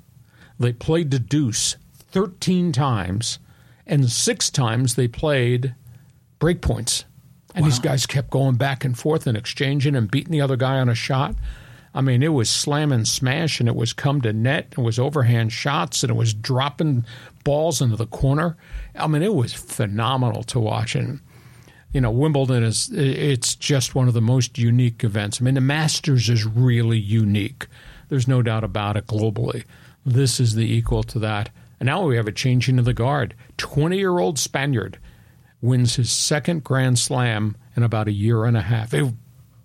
[0.59, 1.76] They played the deuce
[2.11, 3.38] 13 times,
[3.87, 5.74] and six times they played
[6.38, 7.04] break points.
[7.54, 7.70] And wow.
[7.70, 10.88] these guys kept going back and forth and exchanging and beating the other guy on
[10.88, 11.35] a shot.
[11.94, 14.87] I mean, it was slam and smash, and it was come to net, and it
[14.87, 17.04] was overhand shots, and it was dropping
[17.44, 18.57] balls into the corner.
[18.94, 20.94] I mean, it was phenomenal to watch.
[20.94, 21.20] And
[21.92, 25.40] you know, Wimbledon is it's just one of the most unique events.
[25.40, 27.66] I mean, the Masters is really unique.
[28.09, 29.64] There's no doubt about it globally.
[30.05, 31.51] This is the equal to that.
[31.81, 33.35] And now we have a changing of the guard.
[33.57, 34.98] 20 year old Spaniard
[35.61, 38.92] wins his second Grand Slam in about a year and a half.
[38.92, 39.12] It,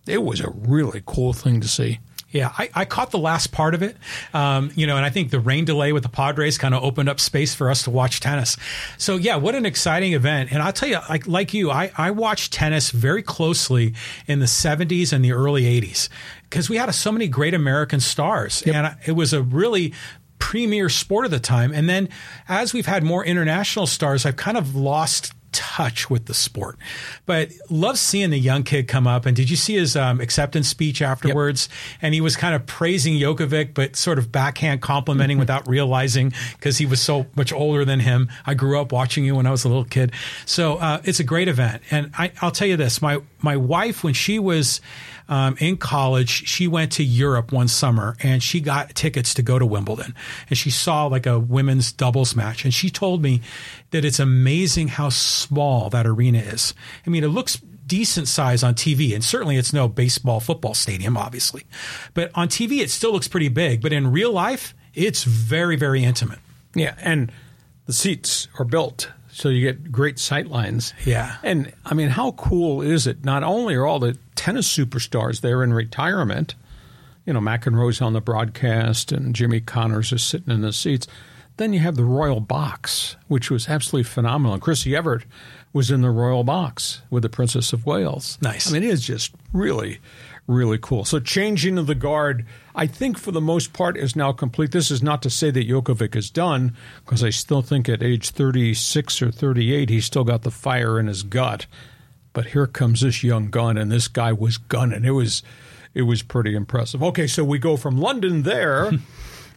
[0.08, 2.00] it was a really cool thing to see.
[2.34, 3.96] Yeah, I, I, caught the last part of it,
[4.34, 7.08] um, you know, and I think the rain delay with the Padres kind of opened
[7.08, 8.58] up space for us to watch tennis.
[8.98, 10.52] So yeah, what an exciting event!
[10.52, 13.94] And I'll tell you, like like you, I, I watched tennis very closely
[14.26, 16.10] in the '70s and the early '80s
[16.50, 18.76] because we had so many great American stars, yep.
[18.76, 19.94] and it was a really
[20.40, 21.72] premier sport at the time.
[21.72, 22.10] And then
[22.50, 26.78] as we've had more international stars, I've kind of lost touch with the sport.
[27.26, 29.26] But love seeing the young kid come up.
[29.26, 31.70] And did you see his um, acceptance speech afterwards?
[31.70, 32.00] Yep.
[32.02, 36.78] And he was kind of praising Djokovic, but sort of backhand complimenting without realizing because
[36.78, 38.30] he was so much older than him.
[38.46, 40.12] I grew up watching you when I was a little kid.
[40.46, 41.84] So uh, it's a great event.
[41.92, 44.82] And I, I'll tell you this my, my wife, when she was
[45.30, 49.58] um, in college, she went to Europe one summer and she got tickets to go
[49.58, 50.16] to Wimbledon.
[50.50, 52.64] And she saw like a women's doubles match.
[52.66, 53.42] And she told me
[53.92, 56.74] that it's amazing how small that arena is.
[57.06, 61.18] I mean, it looks decent size on TV, and certainly it's no baseball football stadium,
[61.18, 61.64] obviously.
[62.14, 63.82] But on TV, it still looks pretty big.
[63.82, 66.40] But in real life, it's very, very intimate.
[66.76, 67.32] Yeah, and
[67.86, 70.94] the seats are built so you get great sight lines.
[71.06, 71.38] Yeah.
[71.44, 73.26] And I mean, how cool is it?
[73.26, 76.56] Not only are all the tennis superstars there in retirement,
[77.26, 81.08] you know, McEnroe's on the broadcast and Jimmy Connors is sitting in the seats.
[81.58, 84.58] Then you have the Royal Box, which was absolutely phenomenal.
[84.60, 85.26] Chrissie Evert
[85.72, 88.38] was in the Royal Box with the Princess of Wales.
[88.42, 88.70] Nice.
[88.70, 90.00] I mean, it is just really,
[90.48, 91.06] really cool.
[91.06, 94.72] So changing of the guard, I think for the most part is now complete.
[94.72, 98.30] This is not to say that Djokovic is done, because I still think at age
[98.32, 101.66] 36 or 38 he's still got the fire in his gut.
[102.34, 105.06] But here comes this young gun, and this guy was gunning.
[105.06, 105.44] It was,
[105.94, 107.04] it was pretty impressive.
[107.04, 108.92] Okay, so we go from London there.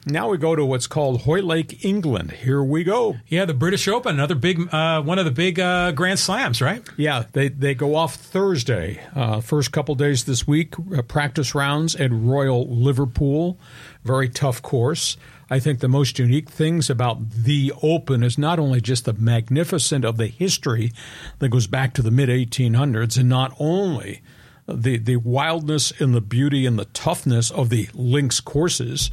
[0.08, 2.30] Now we go to what's called Hoylake, England.
[2.30, 3.16] Here we go.
[3.26, 6.80] Yeah, the British Open, another big, uh, one of the big uh, Grand Slams, right?
[6.96, 9.00] Yeah, they they go off Thursday.
[9.16, 13.58] Uh, first couple days this week, uh, practice rounds at Royal Liverpool.
[14.04, 15.16] Very tough course.
[15.50, 20.04] I think the most unique things about the Open is not only just the magnificent
[20.04, 20.92] of the history
[21.40, 24.22] that goes back to the mid 1800s, and not only
[24.68, 29.10] the the wildness and the beauty and the toughness of the links courses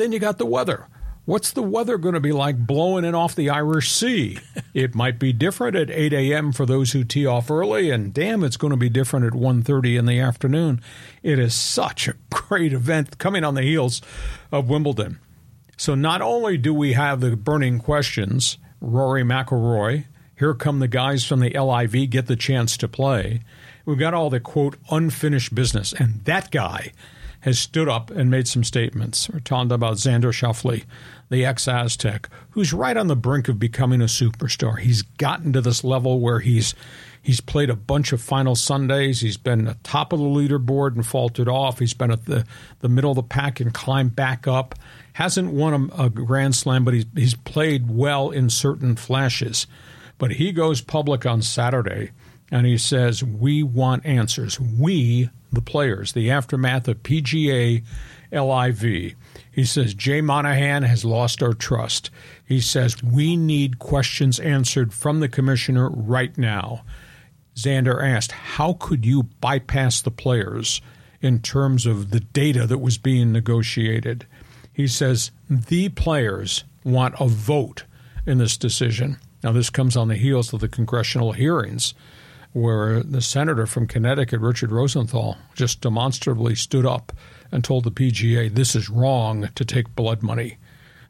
[0.00, 0.88] then you got the weather.
[1.26, 4.38] What's the weather going to be like blowing in off the Irish Sea?
[4.74, 6.50] it might be different at 8 a.m.
[6.50, 9.98] for those who tee off early, and damn, it's going to be different at 1.30
[9.98, 10.80] in the afternoon.
[11.22, 14.00] It is such a great event coming on the heels
[14.50, 15.20] of Wimbledon.
[15.76, 21.24] So not only do we have the burning questions, Rory McIlroy, here come the guys
[21.24, 23.42] from the LIV get the chance to play.
[23.84, 26.92] We've got all the quote unfinished business, and that guy–
[27.40, 29.28] has stood up and made some statements.
[29.28, 30.84] We're talking about Xander Schauffele,
[31.30, 34.78] the ex Aztec, who's right on the brink of becoming a superstar.
[34.78, 36.74] He's gotten to this level where he's
[37.22, 39.20] he's played a bunch of final Sundays.
[39.20, 41.78] He's been the top of the leaderboard and faltered off.
[41.78, 42.44] He's been at the,
[42.80, 44.74] the middle of the pack and climbed back up.
[45.14, 49.66] Hasn't won a, a Grand Slam, but he's, he's played well in certain flashes.
[50.18, 52.10] But he goes public on Saturday
[52.50, 54.58] and he says, We want answers.
[54.58, 57.84] We, the players, the aftermath of PGA
[58.32, 59.14] LIV.
[59.52, 62.10] He says, Jay Monahan has lost our trust.
[62.44, 66.84] He says, we need questions answered from the commissioner right now.
[67.56, 70.80] Xander asked, how could you bypass the players
[71.20, 74.26] in terms of the data that was being negotiated?
[74.72, 77.84] He says, the players want a vote
[78.24, 79.18] in this decision.
[79.42, 81.94] Now, this comes on the heels of the congressional hearings
[82.52, 87.12] where the senator from Connecticut, Richard Rosenthal, just demonstrably stood up
[87.52, 90.58] and told the PGA this is wrong to take blood money.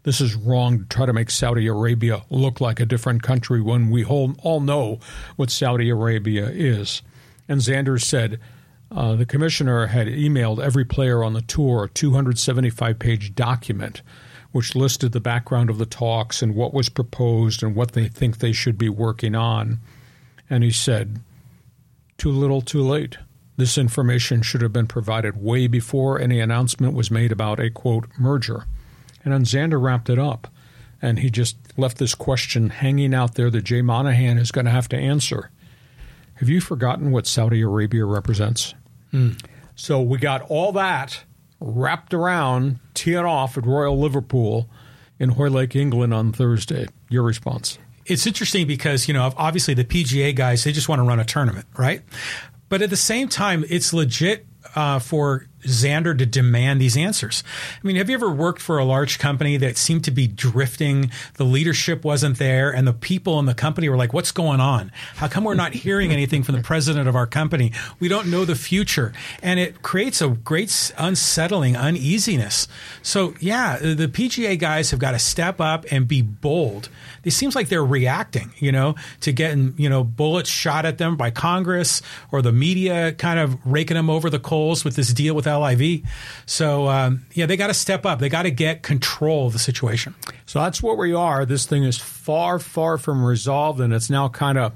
[0.03, 3.91] This is wrong to try to make Saudi Arabia look like a different country when
[3.91, 4.99] we all know
[5.37, 7.03] what Saudi Arabia is.
[7.49, 8.41] And Xander said
[8.91, 14.03] uh, the commissioner had emailed every player on the tour a 275 page document
[14.53, 18.39] which listed the background of the talks and what was proposed and what they think
[18.39, 19.79] they should be working on.
[20.49, 21.21] And he said,
[22.21, 23.17] Too little, too late.
[23.57, 28.09] This information should have been provided way before any announcement was made about a quote
[28.19, 28.67] merger.
[29.25, 30.47] And then Xander wrapped it up.
[31.01, 34.71] And he just left this question hanging out there that Jay Monahan is going to
[34.71, 35.51] have to answer.
[36.35, 38.75] Have you forgotten what Saudi Arabia represents?
[39.15, 39.43] Mm.
[39.75, 41.25] So we got all that
[41.59, 44.69] wrapped around, teeing off at Royal Liverpool
[45.19, 46.87] in Hoylake, England on Thursday.
[47.09, 47.79] Your response?
[48.11, 51.25] It's interesting because, you know, obviously the PGA guys, they just want to run a
[51.25, 52.03] tournament, right?
[52.69, 57.43] But at the same time, it's legit uh, for Xander to demand these answers.
[57.83, 61.11] I mean, have you ever worked for a large company that seemed to be drifting?
[61.35, 64.93] The leadership wasn't there, and the people in the company were like, "What's going on?
[65.17, 67.73] How come we're not hearing anything from the president of our company?
[67.99, 72.69] We don't know the future," and it creates a great unsettling uneasiness.
[73.03, 76.89] So, yeah, the PGA guys have got to step up and be bold.
[77.25, 81.17] It seems like they're reacting, you know, to getting you know bullets shot at them
[81.17, 82.03] by Congress
[82.33, 86.03] or the media, kind of raking them over the coals with this deal with LIV.
[86.47, 88.19] So, um, yeah, they got to step up.
[88.19, 90.15] They got to get control of the situation.
[90.47, 91.45] So that's what we are.
[91.45, 94.73] This thing is far, far from resolved, and it's now kind of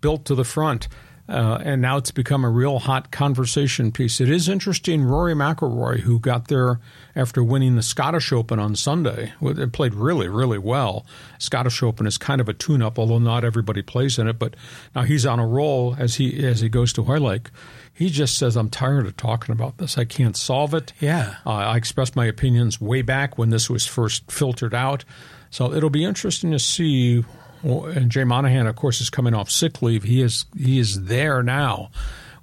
[0.00, 0.88] built to the front.
[1.28, 4.20] Uh, and now it's become a real hot conversation piece.
[4.20, 5.04] It is interesting.
[5.04, 6.80] Rory McIlroy, who got there
[7.14, 11.06] after winning the Scottish Open on Sunday, it played really, really well.
[11.38, 14.38] Scottish Open is kind of a tune-up, although not everybody plays in it.
[14.38, 14.56] But
[14.96, 17.50] now he's on a roll as he as he goes to Hoylake.
[17.94, 19.96] He just says, I'm tired of talking about this.
[19.96, 20.92] I can't solve it.
[20.98, 21.36] Yeah.
[21.46, 25.04] Uh, I expressed my opinions way back when this was first filtered out.
[25.50, 27.24] So it'll be interesting to see.
[27.62, 30.02] And Jay Monahan, of course, is coming off sick leave.
[30.02, 31.90] He is he is there now.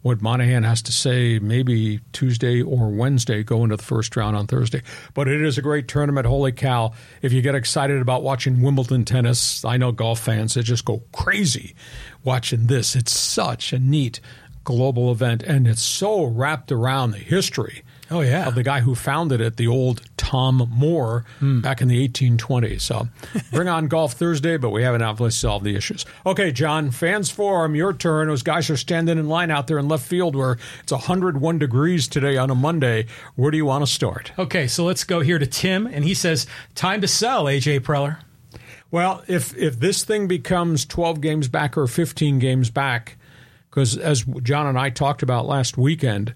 [0.02, 4.48] What Monahan has to say, maybe Tuesday or Wednesday, go into the first round on
[4.48, 4.82] Thursday.
[5.14, 6.26] But it is a great tournament.
[6.26, 6.94] Holy cow!
[7.22, 11.04] If you get excited about watching Wimbledon tennis, I know golf fans that just go
[11.12, 11.76] crazy
[12.24, 12.96] watching this.
[12.96, 14.22] It's such a neat
[14.64, 17.84] global event, and it's so wrapped around the history.
[18.12, 21.62] Oh yeah, of the guy who founded it, the old Tom Moore, mm.
[21.62, 22.82] back in the 1820s.
[22.82, 23.08] So,
[23.52, 26.06] bring on golf Thursday, but we haven't obviously solved the issues.
[26.26, 28.28] Okay, John, fans forum, your turn.
[28.28, 32.08] Those guys are standing in line out there in left field where it's 101 degrees
[32.08, 33.06] today on a Monday.
[33.36, 34.32] Where do you want to start?
[34.40, 38.18] Okay, so let's go here to Tim, and he says, "Time to sell." AJ Preller.
[38.92, 43.18] Well, if if this thing becomes 12 games back or 15 games back,
[43.70, 46.34] because as John and I talked about last weekend,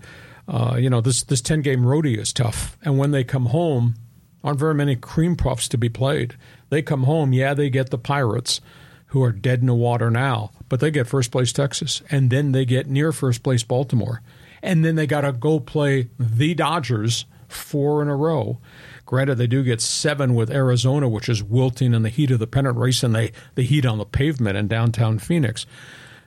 [0.47, 3.95] uh, you know this this ten game roadie is tough, and when they come home,
[4.43, 6.35] aren't very many cream puffs to be played.
[6.69, 8.59] They come home, yeah, they get the Pirates,
[9.07, 12.51] who are dead in the water now, but they get first place Texas, and then
[12.51, 14.21] they get near first place Baltimore,
[14.61, 18.59] and then they got to go play the Dodgers four in a row.
[19.05, 22.47] Granted, they do get seven with Arizona, which is wilting in the heat of the
[22.47, 25.65] pennant race and they the heat on the pavement in downtown Phoenix.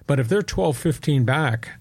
[0.07, 1.81] But if they're 12, 15 back,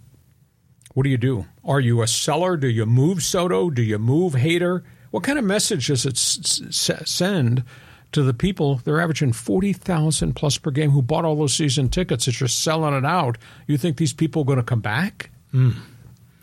[0.96, 1.46] what do you do?
[1.64, 2.58] Are you a seller?
[2.58, 3.70] Do you move Soto?
[3.70, 4.82] Do you move Hader?
[5.12, 7.64] What kind of message does it s- s- send
[8.12, 8.82] to the people?
[8.84, 12.94] They're averaging 40,000 plus per game who bought all those season tickets that you're selling
[12.96, 13.38] it out.
[13.68, 15.30] You think these people are going to come back?
[15.54, 15.76] Mm.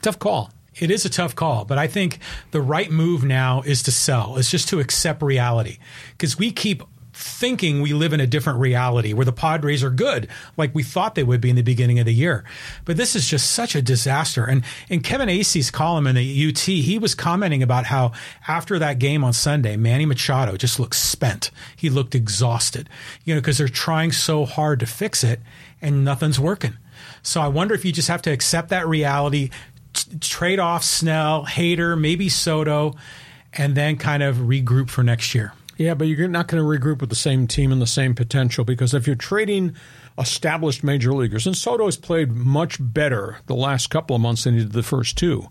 [0.01, 0.51] Tough call.
[0.79, 2.19] It is a tough call, but I think
[2.51, 4.37] the right move now is to sell.
[4.39, 5.77] It's just to accept reality
[6.13, 6.83] because we keep
[7.23, 11.15] thinking we live in a different reality where the Padres are good, like we thought
[11.15, 12.45] they would be in the beginning of the year.
[12.85, 14.45] But this is just such a disaster.
[14.45, 18.13] And in Kevin Acee's column in the UT, he was commenting about how
[18.49, 21.51] after that game on Sunday, Manny Machado just looked spent.
[21.77, 22.89] He looked exhausted,
[23.25, 25.41] you know, because they're trying so hard to fix it
[25.81, 26.77] and nothing's working.
[27.23, 29.51] So I wonder if you just have to accept that reality,
[29.93, 32.95] t- trade off Snell, Hader, maybe Soto,
[33.53, 35.53] and then kind of regroup for next year.
[35.83, 38.65] Yeah, but you're not going to regroup with the same team and the same potential
[38.65, 39.75] because if you're trading
[40.19, 41.47] established major leaguers.
[41.47, 44.83] And Soto has played much better the last couple of months than he did the
[44.83, 45.49] first two.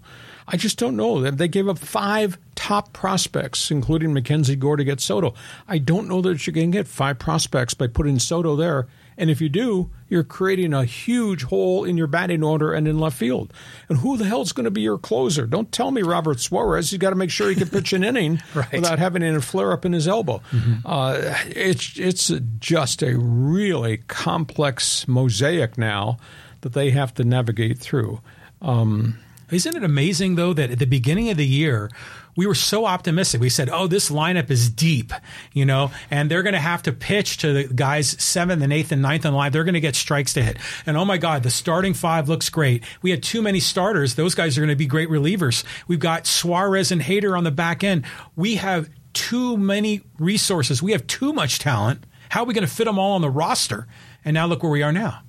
[0.48, 1.30] I just don't know.
[1.30, 5.34] They gave up five top prospects, including Mackenzie Gore, to get Soto.
[5.68, 8.88] I don't know that you can get five prospects by putting Soto there.
[9.18, 13.00] And if you do, you're creating a huge hole in your batting order and in
[13.00, 13.54] left field.
[13.88, 15.46] And who the hell's going to be your closer?
[15.46, 16.92] Don't tell me Robert Suarez.
[16.92, 18.72] He's got to make sure he can pitch an inning right.
[18.72, 20.42] without having a flare up in his elbow.
[20.52, 20.74] Mm-hmm.
[20.86, 26.18] Uh, it's it's just a really complex mosaic now
[26.62, 28.22] that they have to navigate through.
[28.62, 29.18] Um,
[29.52, 31.90] isn't it amazing, though, that at the beginning of the year,
[32.36, 33.42] we were so optimistic.
[33.42, 35.14] We said, oh, this lineup is deep,
[35.54, 38.92] you know, and they're going to have to pitch to the guys seventh and eighth
[38.92, 39.52] and ninth in line.
[39.52, 40.58] They're going to get strikes to hit.
[40.86, 42.84] And oh my God, the starting five looks great.
[43.02, 44.16] We had too many starters.
[44.16, 45.64] Those guys are going to be great relievers.
[45.88, 48.06] We've got Suarez and Hader on the back end.
[48.36, 50.82] We have too many resources.
[50.82, 52.06] We have too much talent.
[52.30, 53.88] How are we going to fit them all on the roster?
[54.24, 55.22] And now look where we are now.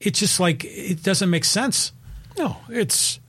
[0.00, 1.92] It's just like, it doesn't make sense.
[2.38, 3.20] No, it's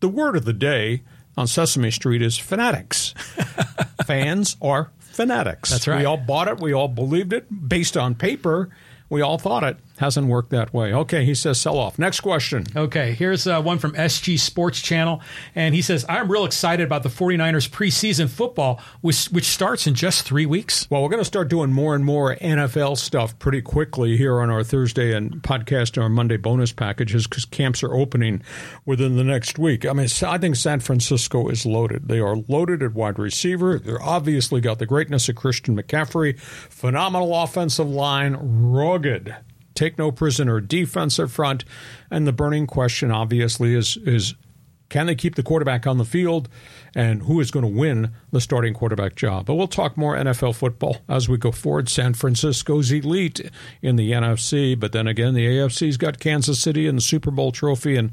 [0.00, 1.02] the word of the day
[1.38, 3.14] on Sesame Street is fanatics.
[4.06, 5.70] Fans are fanatics.
[5.70, 6.00] That's right.
[6.00, 6.60] We all bought it.
[6.60, 8.70] We all believed it based on paper.
[9.08, 9.76] We all thought it.
[9.98, 10.94] Hasn't worked that way.
[10.94, 11.98] Okay, he says sell off.
[11.98, 12.64] Next question.
[12.76, 15.20] Okay, here's uh, one from SG Sports Channel.
[15.56, 19.94] And he says, I'm real excited about the 49ers preseason football, which, which starts in
[19.94, 20.88] just three weeks.
[20.88, 24.50] Well, we're going to start doing more and more NFL stuff pretty quickly here on
[24.50, 28.40] our Thursday and podcast and our Monday bonus packages because camps are opening
[28.86, 29.84] within the next week.
[29.84, 32.06] I mean, I think San Francisco is loaded.
[32.06, 33.80] They are loaded at wide receiver.
[33.80, 39.34] They're obviously got the greatness of Christian McCaffrey, phenomenal offensive line, rugged
[39.78, 41.64] take no prisoner defensive front.
[42.10, 44.34] And the burning question, obviously, is is
[44.88, 46.48] can they keep the quarterback on the field,
[46.94, 49.44] and who is going to win the starting quarterback job?
[49.44, 51.90] But we'll talk more NFL football as we go forward.
[51.90, 53.50] San Francisco's elite
[53.82, 57.52] in the NFC, but then again, the AFC's got Kansas City and the Super Bowl
[57.52, 58.12] trophy and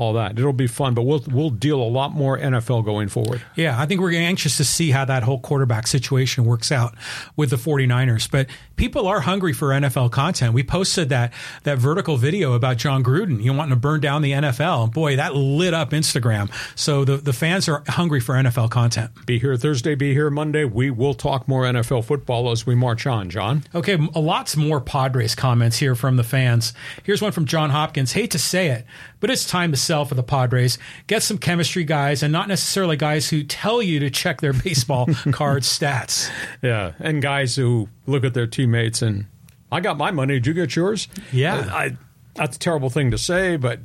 [0.00, 0.38] all that.
[0.38, 3.42] It'll be fun, but we'll we'll deal a lot more NFL going forward.
[3.54, 6.94] Yeah, I think we're anxious to see how that whole quarterback situation works out
[7.36, 8.30] with the 49ers.
[8.30, 8.46] But
[8.76, 10.54] people are hungry for NFL content.
[10.54, 11.34] We posted that
[11.64, 14.92] that vertical video about Jon Gruden, you wanting to burn down the NFL.
[14.92, 16.50] Boy, that lit up Instagram.
[16.74, 19.10] So the the fans are hungry for NFL content.
[19.26, 20.64] Be here Thursday, be here Monday.
[20.64, 23.64] We will talk more NFL football as we march on, John.
[23.74, 26.72] Okay, lots more Padres comments here from the fans.
[27.04, 28.12] Here's one from John Hopkins.
[28.12, 28.86] Hate to say it,
[29.20, 30.78] but it's time to sell for the Padres.
[31.06, 35.06] Get some chemistry guys and not necessarily guys who tell you to check their baseball
[35.30, 36.30] card stats.
[36.62, 39.26] Yeah, and guys who look at their teammates and
[39.70, 40.34] I got my money.
[40.34, 41.06] Did you get yours?
[41.32, 41.70] Yeah.
[41.72, 41.96] I, I,
[42.34, 43.80] that's a terrible thing to say, but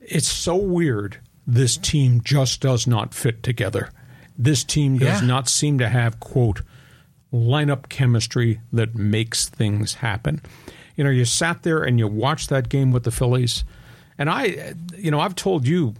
[0.00, 1.18] it's so weird.
[1.46, 3.90] This team just does not fit together.
[4.36, 5.26] This team does yeah.
[5.26, 6.60] not seem to have, quote,
[7.32, 10.42] lineup chemistry that makes things happen.
[10.94, 13.64] You know, you sat there and you watched that game with the Phillies–
[14.18, 15.94] and I, you know, I've told you,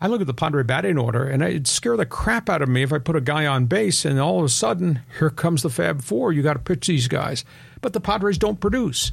[0.00, 2.82] I look at the Padre batting order, and it'd scare the crap out of me
[2.82, 5.70] if I put a guy on base, and all of a sudden, here comes the
[5.70, 6.32] Fab Four.
[6.32, 7.44] You got to pitch these guys,
[7.80, 9.10] but the Padres don't produce.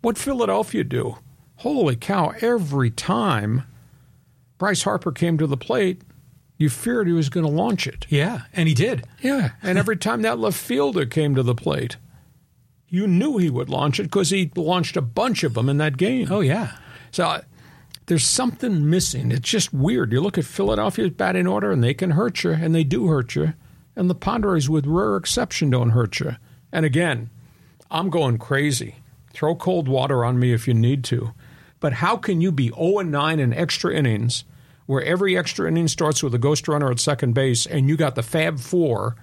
[0.00, 1.18] What Philadelphia do?
[1.56, 2.32] Holy cow!
[2.40, 3.64] Every time
[4.58, 6.02] Bryce Harper came to the plate,
[6.56, 8.06] you feared he was going to launch it.
[8.08, 9.04] Yeah, and he did.
[9.20, 11.96] Yeah, and every time that left fielder came to the plate,
[12.88, 15.98] you knew he would launch it because he launched a bunch of them in that
[15.98, 16.28] game.
[16.30, 16.78] Oh yeah.
[17.10, 17.42] So
[18.12, 19.32] there's something missing.
[19.32, 20.12] It's just weird.
[20.12, 23.34] You look at Philadelphia's batting order, and they can hurt you, and they do hurt
[23.34, 23.54] you.
[23.96, 26.36] And the Padres, with rare exception, don't hurt you.
[26.70, 27.30] And again,
[27.90, 28.96] I'm going crazy.
[29.32, 31.32] Throw cold water on me if you need to.
[31.80, 34.44] But how can you be 0 9 in extra innings,
[34.84, 38.14] where every extra inning starts with a ghost runner at second base, and you got
[38.14, 39.16] the Fab Four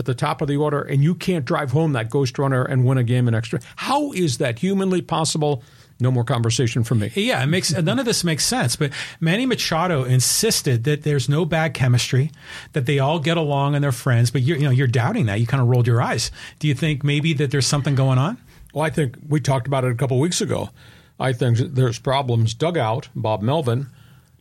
[0.00, 2.84] at the top of the order, and you can't drive home that ghost runner and
[2.84, 3.60] win a game in extra?
[3.76, 5.62] How is that humanly possible?
[5.98, 7.10] No more conversation from me.
[7.14, 8.76] Yeah, it makes none of this makes sense.
[8.76, 12.30] But Manny Machado insisted that there's no bad chemistry,
[12.72, 14.30] that they all get along and they're friends.
[14.30, 15.40] But you're, you know, you're doubting that.
[15.40, 16.30] You kind of rolled your eyes.
[16.58, 18.36] Do you think maybe that there's something going on?
[18.74, 20.70] Well, I think we talked about it a couple weeks ago.
[21.18, 23.86] I think there's problems dugout, Bob Melvin,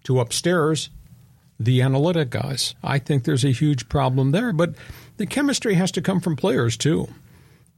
[0.03, 0.89] to upstairs,
[1.57, 2.75] the analytic guys.
[2.83, 4.51] I think there's a huge problem there.
[4.51, 4.75] But
[5.15, 7.07] the chemistry has to come from players too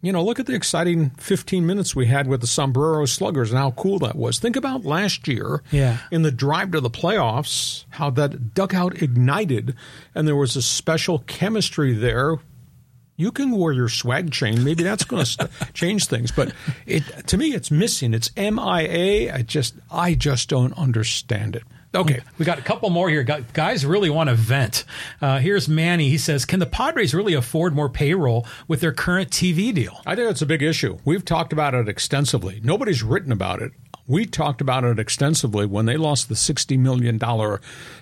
[0.01, 3.57] you know, look at the exciting 15 minutes we had with the Sombrero Sluggers and
[3.57, 4.37] how cool that was.
[4.37, 5.97] Think about last year yeah.
[6.11, 9.75] in the drive to the playoffs, how that dugout ignited
[10.13, 12.37] and there was a special chemistry there.
[13.15, 14.63] You can wear your swag chain.
[14.63, 16.31] Maybe that's going to change things.
[16.31, 16.53] But
[16.85, 18.13] it, to me, it's missing.
[18.13, 19.33] It's MIA.
[19.33, 21.63] I just, I just don't understand it.
[21.97, 23.23] Okay, we got a couple more here.
[23.23, 24.83] Guys really want to vent.
[25.19, 26.09] Uh, here's Manny.
[26.09, 30.15] He says, "Can the Padres really afford more payroll with their current TV deal?" I
[30.15, 30.99] think that's a big issue.
[31.05, 32.61] We've talked about it extensively.
[32.63, 33.71] Nobody's written about it.
[34.05, 37.19] We talked about it extensively when they lost the $60 million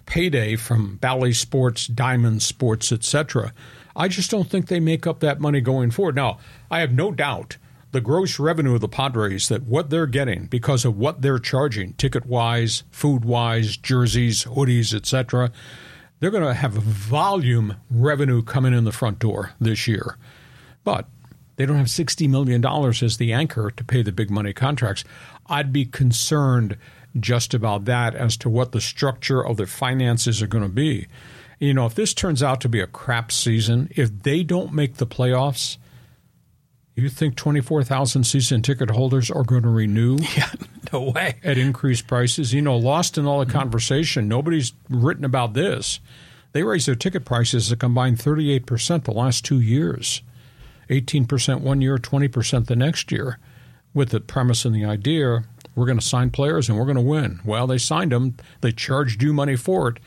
[0.06, 3.54] payday from Bally Sports, Diamond Sports, etc.
[3.96, 6.16] I just don't think they make up that money going forward.
[6.16, 6.38] Now,
[6.70, 7.58] I have no doubt
[7.96, 11.94] the gross revenue of the Padres that what they're getting because of what they're charging,
[11.94, 15.50] ticket wise, food wise, jerseys, hoodies, etc.
[16.20, 20.18] They're going to have volume revenue coming in the front door this year.
[20.84, 21.08] But
[21.56, 22.66] they don't have $60 million
[23.02, 25.06] as the anchor to pay the big money contracts.
[25.48, 26.78] I'd be concerned
[27.18, 31.08] just about that as to what the structure of their finances are going to be.
[31.60, 34.96] You know, if this turns out to be a crap season, if they don't make
[34.96, 35.78] the playoffs,
[36.96, 40.18] you think 24,000 season ticket holders are going to renew?
[40.38, 40.52] Yeah,
[40.92, 41.36] no way.
[41.44, 42.54] At increased prices?
[42.54, 43.58] You know, lost in all the mm-hmm.
[43.58, 46.00] conversation, nobody's written about this.
[46.54, 50.22] They raised their ticket prices a combined 38% the last two years
[50.90, 53.40] 18% one year, 20% the next year
[53.94, 55.44] with the premise and the idea
[55.76, 57.42] we're going to sign players and we're going to win.
[57.44, 59.98] Well, they signed them, they charged you money for it,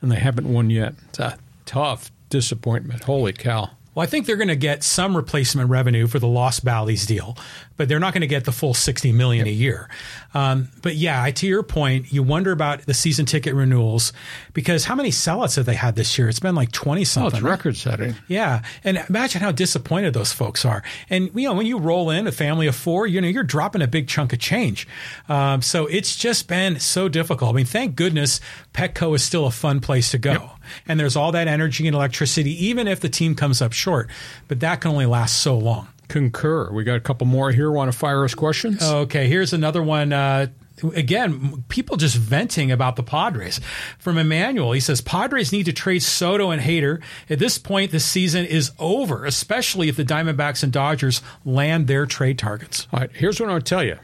[0.00, 0.94] and they haven't won yet.
[1.08, 3.04] It's a tough disappointment.
[3.04, 3.70] Holy cow.
[3.94, 7.36] Well, I think they're going to get some replacement revenue for the lost Bally's deal,
[7.76, 9.52] but they're not going to get the full sixty million yep.
[9.52, 9.88] a year.
[10.34, 14.12] Um, but yeah, to your point, you wonder about the season ticket renewals
[14.52, 16.28] because how many sellouts have they had this year?
[16.28, 17.34] It's been like twenty something.
[17.34, 18.14] Oh, it's record setting.
[18.28, 20.82] Yeah, and imagine how disappointed those folks are.
[21.10, 23.82] And you know, when you roll in a family of four, you know, you're dropping
[23.82, 24.86] a big chunk of change.
[25.28, 27.50] Um, so it's just been so difficult.
[27.50, 28.40] I mean, thank goodness
[28.72, 30.32] Petco is still a fun place to go.
[30.32, 30.50] Yep.
[30.88, 34.08] And there's all that energy and electricity, even if the team comes up short.
[34.48, 35.88] But that can only last so long.
[36.08, 36.72] Concur.
[36.72, 37.70] We got a couple more here.
[37.70, 38.82] Want to fire us questions?
[38.82, 40.12] Okay, here's another one.
[40.12, 40.48] Uh,
[40.94, 43.60] again, people just venting about the Padres.
[43.98, 47.02] From Emmanuel, he says Padres need to trade Soto and Hader.
[47.30, 52.06] At this point, the season is over, especially if the Diamondbacks and Dodgers land their
[52.06, 52.86] trade targets.
[52.92, 53.98] All right, here's what I'll tell you.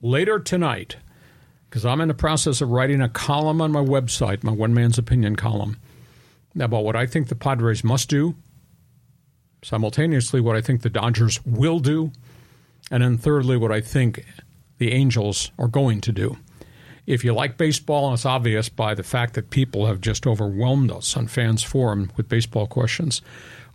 [0.00, 0.96] Later tonight,
[1.68, 4.98] because I'm in the process of writing a column on my website, my one man's
[4.98, 5.78] opinion column,
[6.58, 8.34] about what I think the Padres must do
[9.62, 12.12] simultaneously what I think the Dodgers will do,
[12.90, 14.24] and then thirdly, what I think
[14.78, 16.36] the Angels are going to do.
[17.06, 20.92] If you like baseball, and it's obvious by the fact that people have just overwhelmed
[20.92, 23.22] us on Fans Forum with baseball questions.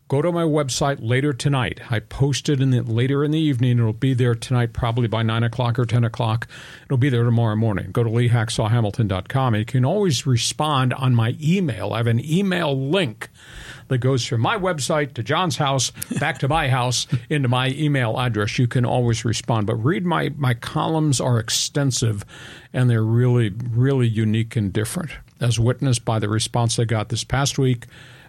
[0.10, 1.82] Go to my website later tonight.
[1.92, 3.78] I posted in the later in the evening.
[3.78, 6.48] It'll be there tonight, probably by nine o'clock or ten o'clock.
[6.86, 7.92] It'll be there tomorrow morning.
[7.92, 9.56] Go to leehacksawhamilton.com.
[9.56, 11.92] You can always respond on my email.
[11.92, 13.28] I have an email link
[13.90, 15.92] that goes from my website to John's house,
[16.22, 18.58] back to my house, into my email address.
[18.58, 19.68] You can always respond.
[19.68, 22.24] But read my, my columns are extensive
[22.72, 27.26] and they're really, really unique and different, as witnessed by the response I got this
[27.26, 27.88] past week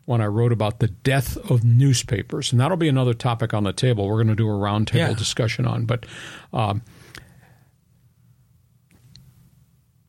[0.09, 2.51] when I wrote about the death of newspapers.
[2.51, 4.09] And that'll be another topic on the table.
[4.09, 5.13] We're going to do a roundtable yeah.
[5.13, 5.85] discussion on.
[5.85, 6.07] But
[6.51, 6.81] um,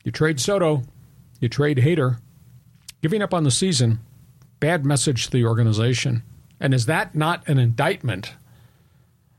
[0.05, 0.83] you trade Soto,
[1.41, 2.19] you trade Hader,
[3.01, 3.99] giving up on the season
[4.61, 6.23] bad message to the organization.
[6.61, 8.35] And is that not an indictment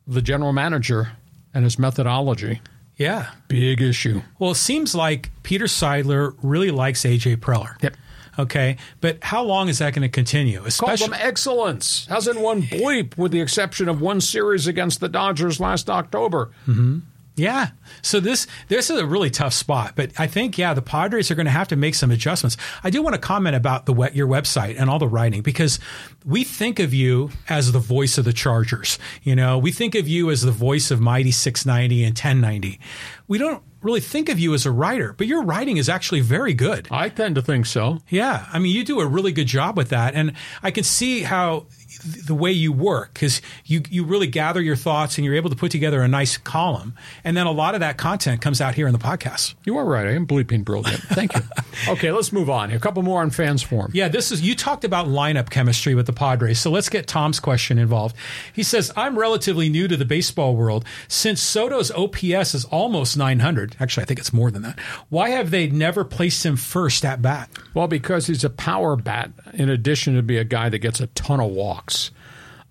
[0.07, 1.13] of the general manager
[1.55, 2.61] and his methodology?
[2.97, 3.31] Yeah.
[3.49, 4.21] Big issue.
[4.39, 7.83] Well, it seems like Peter Seidler really likes AJ Preller.
[7.83, 7.97] Yep.
[8.39, 10.65] Okay, but how long is that going to continue?
[10.65, 12.07] Especially Call them excellence.
[12.07, 16.51] Hasn't won bleep, with the exception of one series against the Dodgers last October.
[16.67, 17.01] Mm-hmm.
[17.41, 17.71] Yeah.
[18.03, 21.35] So this this is a really tough spot, but I think yeah, the Padres are
[21.35, 22.57] going to have to make some adjustments.
[22.85, 25.79] I do want to comment about the your website and all the writing because
[26.25, 28.99] we think of you as the voice of the Chargers.
[29.23, 32.79] You know, we think of you as the voice of Mighty 690 and 1090.
[33.27, 36.55] We don't really think of you as a writer, but your writing is actually very
[36.55, 36.89] good.
[36.91, 37.99] I tend to think so.
[38.09, 38.47] Yeah.
[38.53, 40.15] I mean, you do a really good job with that.
[40.15, 41.67] And I can see how
[42.03, 45.57] the way you work because you you really gather your thoughts and you're able to
[45.57, 46.95] put together a nice column,
[47.25, 49.55] and then a lot of that content comes out here in the podcast.
[49.65, 50.07] You are right.
[50.07, 51.03] I am bleeping brilliant.
[51.03, 51.43] Thank you.
[51.89, 52.71] okay, let's move on.
[52.71, 53.91] A couple more on fans forum.
[53.95, 57.41] Yeah, this is you talked about lineup chemistry with the Padres, so let's get Tom's
[57.41, 58.17] question involved.
[58.53, 60.85] He says, "I'm relatively new to the baseball world.
[61.09, 64.79] Since Soto's OPS is almost 900, actually I think it's more than that.
[65.09, 69.31] Why have they never placed him first at bat?" Well, because he's a power bat.
[69.55, 71.90] In addition to be a guy that gets a ton of walks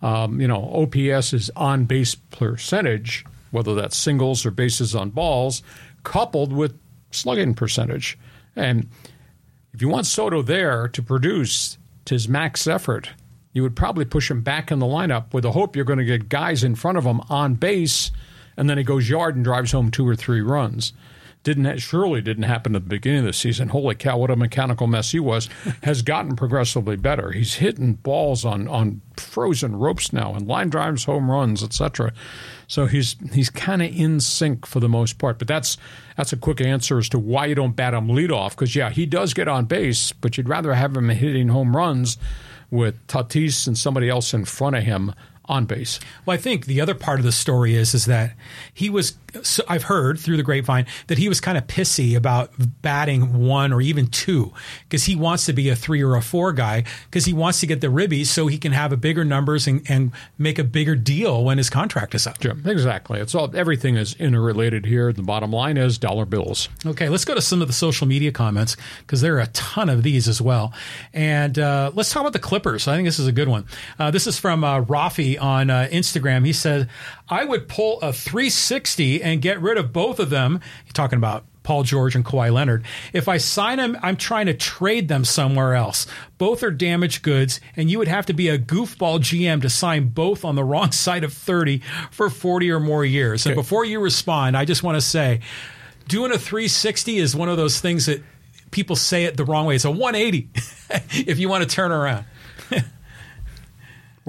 [0.01, 5.61] Um, you know, OPS is on base percentage, whether that's singles or bases on balls,
[6.03, 6.77] coupled with
[7.11, 8.17] slugging percentage.
[8.55, 8.87] And
[9.73, 13.09] if you want Soto there to produce to his max effort,
[13.53, 16.05] you would probably push him back in the lineup with the hope you're going to
[16.05, 18.11] get guys in front of him on base,
[18.55, 20.93] and then he goes yard and drives home two or three runs.
[21.43, 23.69] Didn't surely didn't happen at the beginning of the season.
[23.69, 25.47] Holy cow, what a mechanical mess he was!
[25.83, 27.31] has gotten progressively better.
[27.31, 32.13] He's hitting balls on on frozen ropes now and line drives, home runs, etc.
[32.67, 35.39] So he's he's kind of in sync for the most part.
[35.39, 35.77] But that's
[36.17, 39.05] that's a quick answer as to why you don't bat him leadoff because yeah, he
[39.05, 42.17] does get on base, but you'd rather have him hitting home runs
[42.71, 45.13] with Tatis and somebody else in front of him
[45.49, 45.99] on base.
[46.25, 48.35] Well, I think the other part of the story is is that
[48.73, 49.15] he was.
[49.43, 53.71] So I've heard through the grapevine that he was kind of pissy about batting one
[53.71, 54.53] or even two
[54.87, 57.67] because he wants to be a three or a four guy because he wants to
[57.67, 60.95] get the ribbies so he can have a bigger numbers and, and make a bigger
[60.95, 62.41] deal when his contract is up.
[62.41, 63.19] Sure, exactly.
[63.19, 65.13] It's all everything is interrelated here.
[65.13, 66.69] The bottom line is dollar bills.
[66.85, 69.89] Okay, let's go to some of the social media comments because there are a ton
[69.89, 70.73] of these as well.
[71.13, 72.87] And uh, let's talk about the Clippers.
[72.87, 73.65] I think this is a good one.
[73.97, 76.45] Uh, this is from uh, Rafi on uh, Instagram.
[76.45, 76.89] He said,
[77.27, 80.59] I would pull a 360 and get rid of both of them.
[80.83, 82.83] He's talking about Paul George and Kawhi Leonard.
[83.13, 86.07] If I sign them, I'm trying to trade them somewhere else.
[86.37, 90.09] Both are damaged goods, and you would have to be a goofball GM to sign
[90.09, 91.81] both on the wrong side of 30
[92.11, 93.45] for 40 or more years.
[93.45, 95.41] And before you respond, I just want to say
[96.07, 98.23] doing a 360 is one of those things that
[98.71, 99.75] people say it the wrong way.
[99.75, 100.49] It's a 180
[101.29, 102.25] if you want to turn around.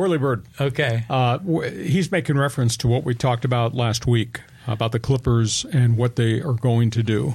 [0.01, 0.47] Whirly Bird.
[0.59, 1.05] Okay.
[1.11, 5.99] Uh, he's making reference to what we talked about last week about the Clippers and
[5.99, 7.35] what they are going to do.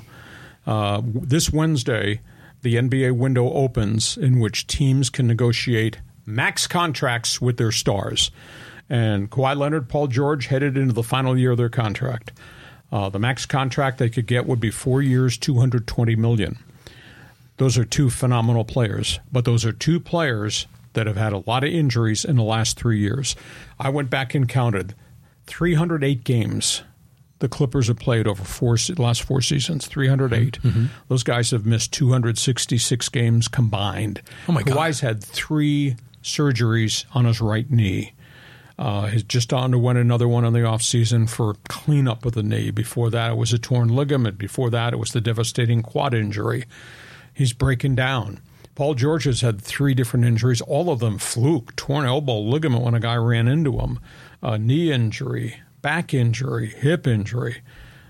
[0.66, 2.22] Uh, this Wednesday,
[2.64, 8.32] the NBA window opens in which teams can negotiate max contracts with their stars.
[8.90, 12.32] And Kawhi Leonard, Paul George headed into the final year of their contract.
[12.92, 16.58] Uh, the max contract they could get would be four years, two hundred twenty million.
[17.58, 20.66] Those are two phenomenal players, but those are two players
[20.96, 23.36] that have had a lot of injuries in the last three years.
[23.80, 24.96] I went back and counted
[25.46, 26.82] 308 games
[27.40, 30.62] the Clippers have played over four last four seasons, 308.
[30.62, 30.86] Mm-hmm.
[31.10, 34.22] Those guys have missed 266 games combined.
[34.48, 34.78] Oh my God!
[34.78, 38.14] Kawhi's had three surgeries on his right knee.
[38.78, 42.72] Uh, he's just underwent another one in the offseason for cleanup of the knee.
[42.72, 44.38] Before that, it was a torn ligament.
[44.38, 46.66] Before that, it was the devastating quad injury.
[47.34, 48.40] He's breaking down.
[48.76, 52.94] Paul George has had three different injuries, all of them fluke, torn elbow ligament when
[52.94, 54.00] a guy ran into him,
[54.44, 57.62] knee injury, back injury, hip injury.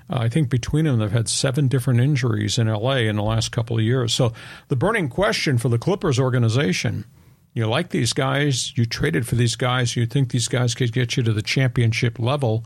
[0.10, 3.52] Uh, I think between them, they've had seven different injuries in LA in the last
[3.52, 4.14] couple of years.
[4.14, 4.34] So
[4.68, 7.06] the burning question for the Clippers organization
[7.56, 11.16] you like these guys, you traded for these guys, you think these guys could get
[11.16, 12.66] you to the championship level,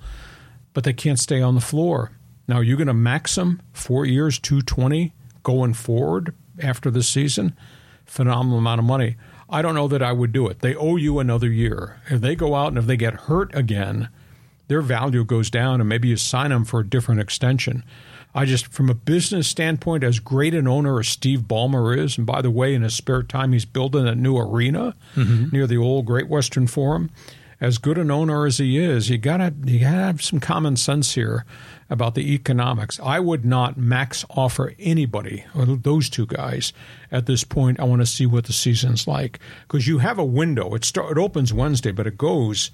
[0.73, 2.11] but they can't stay on the floor.
[2.47, 7.55] Now, are you going to max them four years, 220 going forward after this season?
[8.09, 9.15] Phenomenal amount of money.
[9.49, 10.59] I don't know that I would do it.
[10.59, 12.01] They owe you another year.
[12.09, 14.09] If they go out and if they get hurt again,
[14.67, 17.83] their value goes down, and maybe you sign them for a different extension.
[18.33, 22.27] I just, from a business standpoint, as great an owner as Steve Ballmer is, and
[22.27, 25.49] by the way, in his spare time, he's building a new arena mm-hmm.
[25.51, 27.09] near the old Great Western Forum.
[27.61, 31.15] As good an owner as he is, you gotta you gotta have some common sense
[31.15, 31.45] here
[31.89, 32.99] about the economics.
[33.03, 36.71] I would not max offer anybody, or those two guys,
[37.11, 37.79] at this point.
[37.79, 40.73] I want to see what the season's like because you have a window.
[40.73, 42.71] It start, it opens Wednesday, but it goes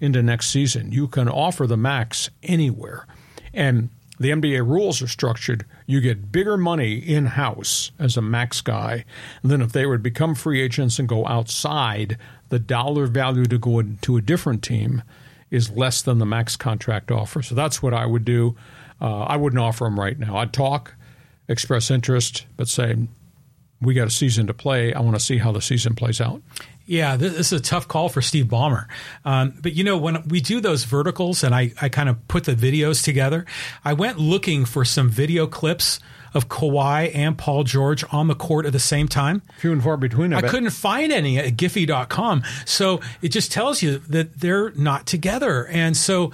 [0.00, 0.92] into next season.
[0.92, 3.06] You can offer the max anywhere,
[3.52, 3.90] and
[4.22, 9.04] the NBA rules are structured, you get bigger money in house as a max guy
[9.42, 12.16] than if they would become free agents and go outside.
[12.52, 15.02] The dollar value to go to a different team
[15.50, 17.40] is less than the max contract offer.
[17.40, 18.56] So that's what I would do.
[19.00, 20.36] Uh, I wouldn't offer him right now.
[20.36, 20.94] I'd talk,
[21.48, 23.08] express interest, but say,
[23.80, 24.92] we got a season to play.
[24.92, 26.42] I want to see how the season plays out.
[26.84, 28.86] Yeah, this, is a tough call for Steve Ballmer.
[29.24, 32.44] Um, but you know, when we do those verticals and I, I kind of put
[32.44, 33.46] the videos together,
[33.82, 36.00] I went looking for some video clips
[36.34, 39.42] of Kawhi and Paul George on the court at the same time.
[39.58, 40.32] Few and far between.
[40.32, 42.42] I, I couldn't find any at Giphy.com.
[42.64, 45.66] So it just tells you that they're not together.
[45.66, 46.32] And so,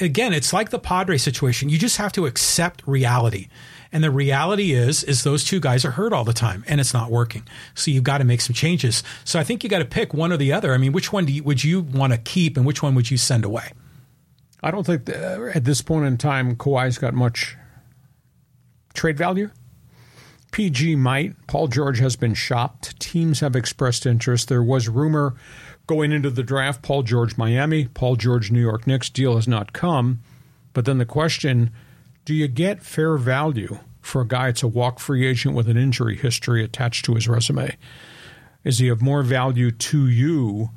[0.00, 1.68] again, it's like the Padre situation.
[1.68, 3.48] You just have to accept reality.
[3.94, 6.94] And the reality is, is those two guys are hurt all the time and it's
[6.94, 7.46] not working.
[7.74, 9.02] So you've got to make some changes.
[9.24, 10.72] So I think you got to pick one or the other.
[10.72, 13.18] I mean, which one you, would you want to keep and which one would you
[13.18, 13.72] send away?
[14.62, 17.56] I don't think uh, at this point in time Kawhi's got much
[18.92, 19.50] trade value.
[20.52, 21.34] PG might.
[21.46, 22.98] Paul George has been shopped.
[23.00, 24.48] Teams have expressed interest.
[24.48, 25.34] There was rumor
[25.86, 29.72] going into the draft Paul George Miami, Paul George New York Knicks deal has not
[29.72, 30.20] come.
[30.72, 31.70] But then the question
[32.24, 35.76] do you get fair value for a guy that's a walk free agent with an
[35.76, 37.76] injury history attached to his resume?
[38.62, 40.70] Is he of more value to you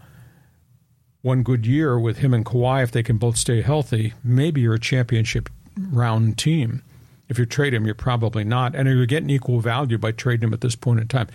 [1.22, 4.14] one good year with him and Kawhi if they can both stay healthy?
[4.24, 6.82] Maybe you're a championship round team.
[7.28, 8.76] If you trade him, you're probably not.
[8.76, 11.28] And you're getting equal value by trading him at this point in time.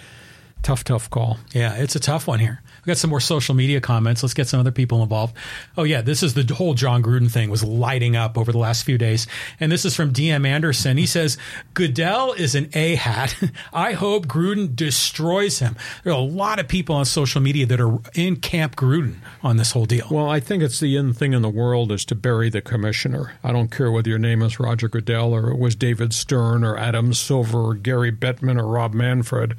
[0.62, 1.38] Tough, tough call.
[1.52, 2.60] Yeah, it's a tough one here.
[2.84, 4.22] We got some more social media comments.
[4.22, 5.34] Let's get some other people involved.
[5.76, 8.84] Oh yeah, this is the whole John Gruden thing was lighting up over the last
[8.84, 9.26] few days.
[9.58, 10.98] And this is from DM Anderson.
[10.98, 11.38] He says
[11.72, 13.36] Goodell is an a hat.
[13.72, 15.76] I hope Gruden destroys him.
[16.04, 19.56] There are a lot of people on social media that are in Camp Gruden on
[19.56, 20.06] this whole deal.
[20.10, 23.34] Well, I think it's the end thing in the world is to bury the commissioner.
[23.42, 26.76] I don't care whether your name is Roger Goodell or it was David Stern or
[26.76, 29.56] Adam Silver or Gary Bettman or Rob Manfred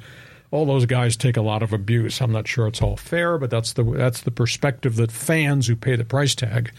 [0.52, 2.20] all those guys take a lot of abuse.
[2.20, 5.74] I'm not sure it's all fair, but that's the that's the perspective that fans who
[5.74, 6.70] pay the price tag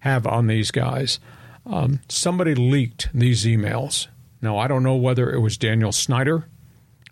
[0.00, 1.20] have on these guys.
[1.64, 4.08] Um, somebody leaked these emails.
[4.40, 6.48] Now I don't know whether it was Daniel Snyder,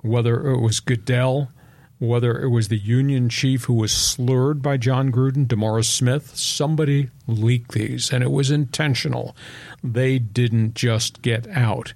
[0.00, 1.50] whether it was Goodell,
[1.98, 6.34] whether it was the union chief who was slurred by Jon Gruden, DeMaurice Smith.
[6.34, 9.36] Somebody leaked these, and it was intentional.
[9.84, 11.92] They didn't just get out.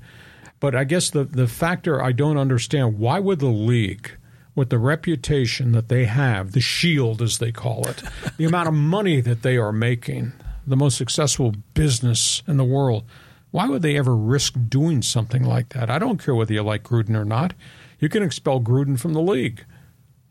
[0.61, 4.13] But I guess the, the factor I don't understand why would the league,
[4.55, 8.03] with the reputation that they have, the shield as they call it,
[8.37, 10.33] the amount of money that they are making,
[10.67, 13.05] the most successful business in the world,
[13.51, 15.91] why would they ever risk doing something like that?
[15.91, 17.55] I don't care whether you like Gruden or not.
[17.99, 19.65] You can expel Gruden from the league.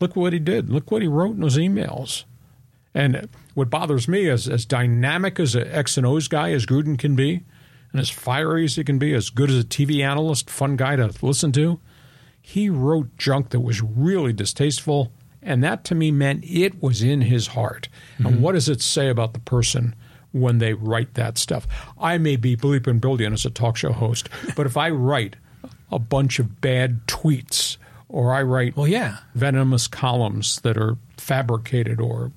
[0.00, 0.70] Look what he did.
[0.70, 2.24] Look what he wrote in his emails.
[2.94, 6.98] And what bothers me is as dynamic as an X and O's guy as Gruden
[6.98, 7.42] can be,
[7.92, 10.96] and as fiery as he can be, as good as a TV analyst, fun guy
[10.96, 11.80] to listen to,
[12.40, 15.12] he wrote junk that was really distasteful.
[15.42, 17.88] And that to me meant it was in his heart.
[18.14, 18.26] Mm-hmm.
[18.26, 19.94] And what does it say about the person
[20.32, 21.66] when they write that stuff?
[21.98, 25.36] I may be bleeping brilliant as a talk show host, but if I write
[25.90, 27.76] a bunch of bad tweets
[28.08, 29.18] or I write well, yeah.
[29.34, 32.32] venomous columns that are fabricated or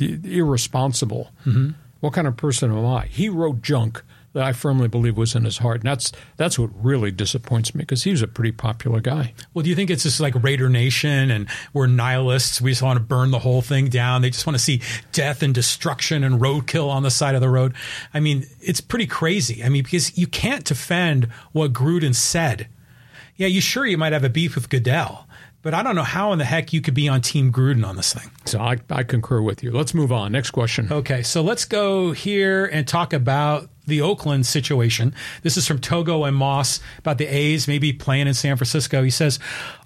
[0.00, 1.70] irresponsible, mm-hmm.
[2.00, 3.06] what kind of person am I?
[3.06, 4.02] He wrote junk
[4.36, 5.76] that I firmly believe was in his heart.
[5.80, 9.32] And that's that's what really disappoints me because he was a pretty popular guy.
[9.54, 12.60] Well, do you think it's just like Raider Nation and we're nihilists?
[12.60, 14.20] We just want to burn the whole thing down.
[14.20, 14.82] They just want to see
[15.12, 17.74] death and destruction and roadkill on the side of the road.
[18.12, 19.64] I mean, it's pretty crazy.
[19.64, 22.68] I mean, because you can't defend what Gruden said.
[23.36, 25.26] Yeah, you sure you might have a beef with Goodell.
[25.62, 27.96] But I don't know how in the heck you could be on Team Gruden on
[27.96, 28.30] this thing.
[28.44, 29.72] So I, I concur with you.
[29.72, 30.30] Let's move on.
[30.30, 30.92] Next question.
[30.92, 35.14] Okay, so let's go here and talk about the Oakland situation.
[35.42, 39.02] This is from Togo and Moss about the A's maybe playing in San Francisco.
[39.02, 39.38] He says,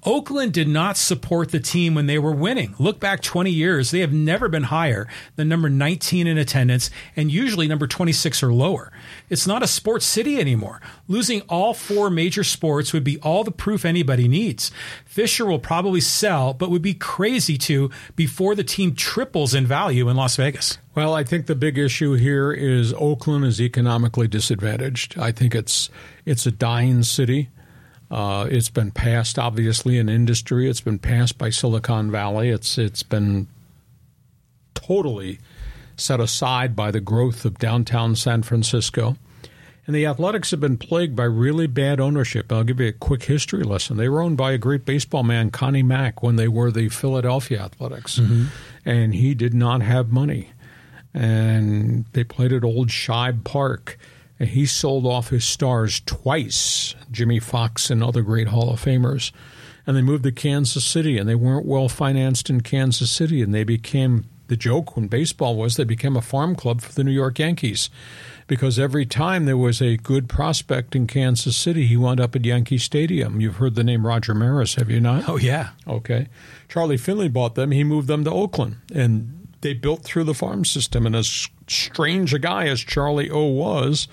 [0.05, 2.75] Oakland did not support the team when they were winning.
[2.79, 7.31] Look back 20 years, they have never been higher than number 19 in attendance and
[7.31, 8.91] usually number 26 or lower.
[9.29, 10.81] It's not a sports city anymore.
[11.07, 14.71] Losing all four major sports would be all the proof anybody needs.
[15.05, 20.09] Fisher will probably sell, but would be crazy to before the team triples in value
[20.09, 20.79] in Las Vegas.
[20.95, 25.19] Well, I think the big issue here is Oakland is economically disadvantaged.
[25.19, 25.91] I think it's
[26.25, 27.51] it's a dying city.
[28.11, 30.69] Uh, it's been passed, obviously, in industry.
[30.69, 32.49] It's been passed by Silicon Valley.
[32.49, 33.47] It's it's been
[34.75, 35.39] totally
[35.97, 39.17] set aside by the growth of downtown San Francisco.
[39.87, 42.53] And the Athletics have been plagued by really bad ownership.
[42.53, 43.97] I'll give you a quick history lesson.
[43.97, 47.63] They were owned by a great baseball man, Connie Mack, when they were the Philadelphia
[47.63, 48.19] Athletics.
[48.19, 48.45] Mm-hmm.
[48.85, 50.51] And he did not have money
[51.13, 53.99] and they played at Old Shibe Park.
[54.41, 59.33] He sold off his stars twice, Jimmie Foxx and other great Hall of Famers.
[59.87, 63.55] And they moved to Kansas City, and they weren't well financed in Kansas City, and
[63.55, 67.13] they became the joke when baseball was they became a farm club for the New
[67.13, 67.89] York Yankees
[68.51, 72.45] because every time there was a good prospect in Kansas City, he wound up at
[72.45, 73.41] Yankee Stadium.
[73.41, 75.29] You've heard the name Roger Maris, have you not?
[75.29, 75.69] Oh, yeah.
[75.87, 76.27] Okay.
[76.69, 77.71] Charlie Finley bought them.
[77.71, 78.79] He moved them to Oakland.
[78.93, 81.07] And they built through the farm system.
[81.07, 84.09] And as strange a guy as Charlie O was,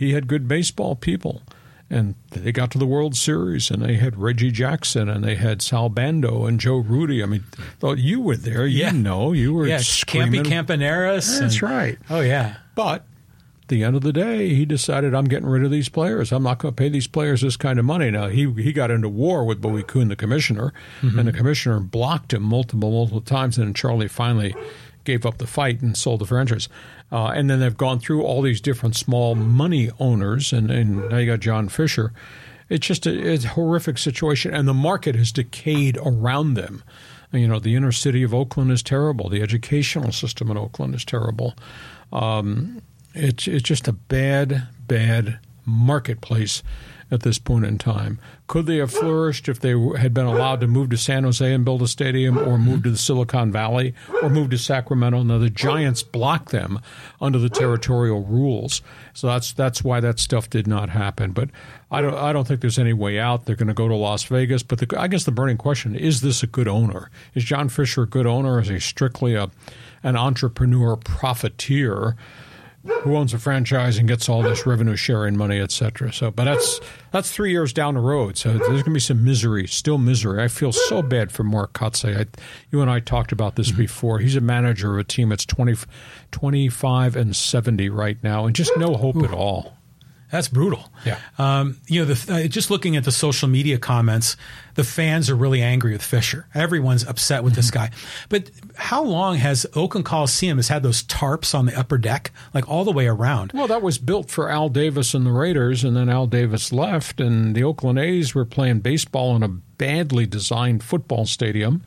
[0.00, 1.42] he had good baseball people.
[1.90, 5.60] And they got to the World Series, and they had Reggie Jackson, and they had
[5.60, 7.22] Sal Bando and Joe Rudi.
[7.22, 7.44] I mean,
[7.80, 8.64] thought you were there.
[8.64, 8.92] You yeah.
[8.92, 10.44] know, you were yeah, screaming.
[10.44, 11.38] Campy Campaneris.
[11.40, 11.98] That's and, right.
[12.08, 12.56] Oh yeah.
[12.74, 13.04] But
[13.68, 16.32] the end of the day, he decided I'm getting rid of these players.
[16.32, 18.10] I'm not going to pay these players this kind of money.
[18.10, 20.72] Now he he got into war with Bowie Kuhn, the commissioner,
[21.02, 21.18] mm-hmm.
[21.18, 23.58] and the commissioner blocked him multiple multiple times.
[23.58, 24.54] And then Charlie finally
[25.10, 26.68] gave up the fight and sold the franchise.
[27.10, 31.16] Uh, and then they've gone through all these different small money owners, and, and now
[31.16, 32.12] you got John Fisher.
[32.68, 36.84] It's just a, it's a horrific situation, and the market has decayed around them.
[37.32, 39.28] You know, the inner city of Oakland is terrible.
[39.28, 41.54] The educational system in Oakland is terrible.
[42.12, 42.82] Um,
[43.14, 46.62] it's it's just a bad, bad marketplace
[47.10, 48.18] at this point in time.
[48.46, 51.64] Could they have flourished if they had been allowed to move to San Jose and
[51.64, 55.22] build a stadium, or move to the Silicon Valley, or move to Sacramento?
[55.22, 56.80] Now the Giants blocked them
[57.20, 58.82] under the territorial rules,
[59.12, 61.32] so that's that's why that stuff did not happen.
[61.32, 61.50] But
[61.90, 63.44] I don't I don't think there's any way out.
[63.44, 64.62] They're going to go to Las Vegas.
[64.62, 67.10] But the, I guess the burning question is: This a good owner?
[67.34, 68.60] Is John Fisher a good owner?
[68.60, 69.50] Is he strictly a
[70.02, 72.16] an entrepreneur profiteer?
[72.84, 76.12] Who owns a franchise and gets all this revenue sharing money, et cetera.
[76.12, 78.38] So, but that's that's three years down the road.
[78.38, 80.42] So there's going to be some misery, still misery.
[80.42, 82.18] I feel so bad for Mark Kotsay.
[82.18, 82.26] I,
[82.70, 83.78] you and I talked about this mm-hmm.
[83.78, 84.18] before.
[84.18, 85.76] He's a manager of a team that's 20,
[86.30, 89.24] 25 and 70 right now, and just no hope Ooh.
[89.24, 89.76] at all.
[90.30, 90.90] That's brutal.
[91.04, 91.18] Yeah.
[91.38, 94.36] Um, you know, the, uh, just looking at the social media comments,
[94.74, 96.46] the fans are really angry with Fisher.
[96.54, 97.58] Everyone's upset with mm-hmm.
[97.58, 97.90] this guy.
[98.28, 102.68] But how long has Oakland Coliseum has had those tarps on the upper deck, like
[102.68, 103.52] all the way around?
[103.52, 107.20] Well, that was built for Al Davis and the Raiders, and then Al Davis left,
[107.20, 111.82] and the Oakland A's were playing baseball in a badly designed football stadium.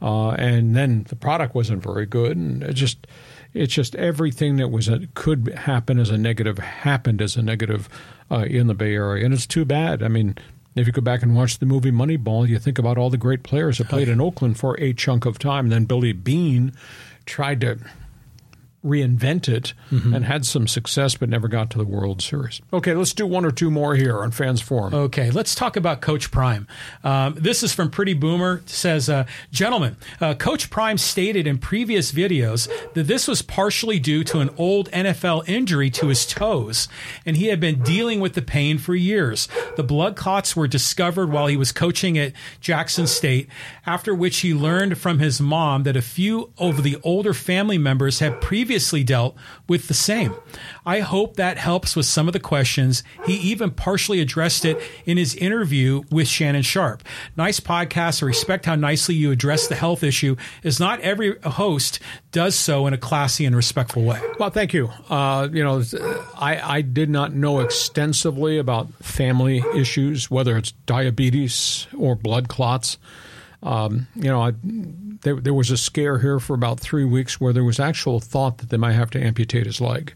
[0.00, 3.06] Uh, and then the product wasn't very good, and it just
[3.58, 7.88] it's just everything that was a, could happen as a negative happened as a negative
[8.30, 10.02] uh, in the Bay Area, and it's too bad.
[10.02, 10.36] I mean,
[10.76, 13.42] if you go back and watch the movie Moneyball, you think about all the great
[13.42, 15.66] players that played in Oakland for a chunk of time.
[15.66, 16.72] And then Billy Beane
[17.26, 17.78] tried to
[18.88, 20.14] reinvent it mm-hmm.
[20.14, 22.60] and had some success, but never got to the World Series.
[22.72, 24.94] Okay, let's do one or two more here on Fans Forum.
[24.94, 26.66] Okay, let's talk about Coach Prime.
[27.04, 28.58] Um, this is from Pretty Boomer.
[28.58, 33.98] It says, uh, "Gentlemen, uh, Coach Prime stated in previous videos that this was partially
[33.98, 36.88] due to an old NFL injury to his toes,
[37.26, 39.48] and he had been dealing with the pain for years.
[39.76, 43.48] The blood clots were discovered while he was coaching at Jackson State,
[43.86, 48.20] after which he learned from his mom that a few of the older family members
[48.20, 49.34] had previously." Previously dealt
[49.66, 50.36] with the same.
[50.86, 53.02] I hope that helps with some of the questions.
[53.26, 57.02] He even partially addressed it in his interview with Shannon Sharpe.
[57.36, 58.22] Nice podcast.
[58.22, 61.98] I respect how nicely you address the health issue, as not every host
[62.30, 64.20] does so in a classy and respectful way.
[64.38, 64.92] Well, thank you.
[65.10, 65.82] Uh, you know,
[66.36, 72.96] I, I did not know extensively about family issues, whether it's diabetes or blood clots.
[73.62, 74.52] Um, you know, I,
[75.22, 78.58] there, there, was a scare here for about three weeks where there was actual thought
[78.58, 80.14] that they might have to amputate his leg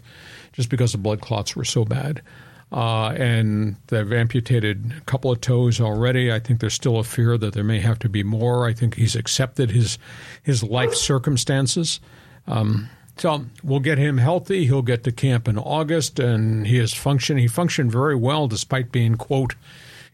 [0.53, 2.23] just because the blood clots were so bad.
[2.71, 6.33] Uh, and they've amputated a couple of toes already.
[6.33, 8.67] I think there's still a fear that there may have to be more.
[8.67, 9.99] I think he's accepted his
[10.43, 12.01] his life circumstances.
[12.47, 12.89] Um,
[13.19, 14.65] so we'll get him healthy.
[14.65, 17.37] He'll get to camp in August, and he is function.
[17.37, 19.55] He functioned very well despite being quote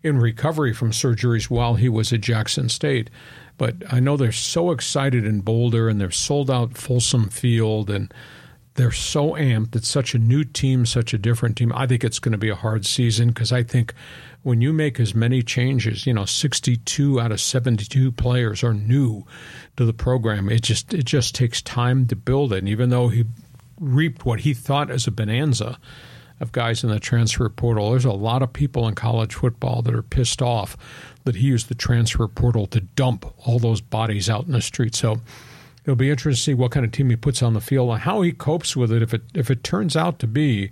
[0.02, 3.10] in recovery from surgeries while he was at Jackson State.
[3.56, 8.12] But I know they're so excited in Boulder and they're sold out Folsom Field and
[8.74, 9.74] they're so amped.
[9.74, 11.72] It's such a new team, such a different team.
[11.74, 13.92] I think it's going to be a hard season because I think
[14.44, 19.24] when you make as many changes, you know, 62 out of 72 players are new
[19.76, 20.48] to the program.
[20.48, 22.58] It just it just takes time to build it.
[22.58, 23.24] And even though he
[23.80, 25.78] reaped what he thought as a bonanza,
[26.40, 27.90] of guys in the transfer portal.
[27.90, 30.76] There's a lot of people in college football that are pissed off
[31.24, 34.94] that he used the transfer portal to dump all those bodies out in the street.
[34.94, 35.20] So
[35.84, 38.00] it'll be interesting to see what kind of team he puts on the field and
[38.00, 40.70] how he copes with it if it if it turns out to be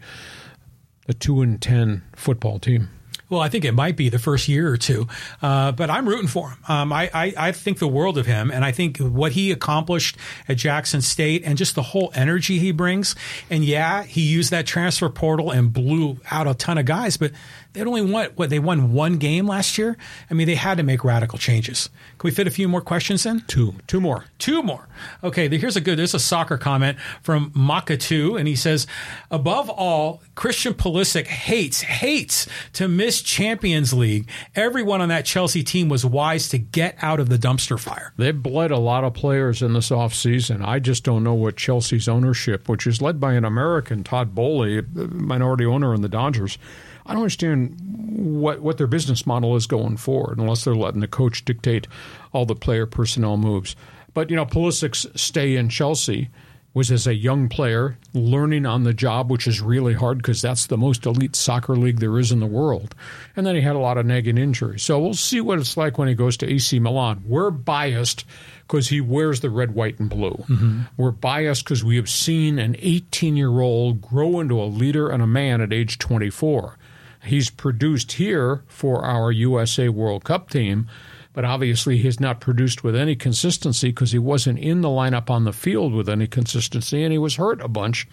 [1.09, 2.89] a two and ten football team.
[3.29, 5.09] Well, I think it might be the first year or two,
[5.43, 6.59] uh, but I'm rooting for him.
[6.69, 10.17] Um, I, I, I, think the world of him, and I think what he accomplished
[10.49, 13.17] at Jackson State and just the whole energy he brings.
[13.51, 17.33] And yeah, he used that transfer portal and blew out a ton of guys, but
[17.77, 19.99] they only won what they won one game last year.
[20.31, 21.91] I mean, they had to make radical changes.
[22.17, 23.41] Can we fit a few more questions in?
[23.49, 24.89] Two, two more, two more.
[25.23, 25.99] Okay, here's a good.
[25.99, 28.87] There's a soccer comment from Maka2, and he says,
[29.31, 34.29] "Above all, Christian Pulisic hates hates to miss Champions League.
[34.55, 38.13] Everyone on that Chelsea team was wise to get out of the dumpster fire.
[38.17, 40.67] They've bled a lot of players in this offseason.
[40.67, 44.83] I just don't know what Chelsea's ownership, which is led by an American, Todd Boehly,
[44.93, 46.59] minority owner in the Dodgers."
[47.07, 47.77] I don't understand
[48.17, 51.87] what what their business model is going forward unless they're letting the coach dictate
[52.33, 53.77] all the player personnel moves.
[54.13, 56.31] But you know, Pulisic's stay in Chelsea
[56.77, 60.67] was as a young player learning on the job, which is really hard because that's
[60.67, 62.95] the most elite soccer league there is in the world.
[63.35, 64.83] And then he had a lot of nagging injuries.
[64.83, 67.23] So we'll see what it's like when he goes to AC Milan.
[67.25, 68.27] We're biased
[68.69, 70.45] because he wears the red, white, and blue.
[70.49, 70.81] Mm-hmm.
[70.99, 75.23] We're biased because we have seen an 18 year old grow into a leader and
[75.23, 76.77] a man at age 24
[77.25, 80.89] he's produced here for our USA World Cup team.
[81.37, 85.45] But obviously he's not produced with any consistency because he wasn't in the lineup on
[85.45, 88.09] the field with any consistency, and he was hurt a bunch,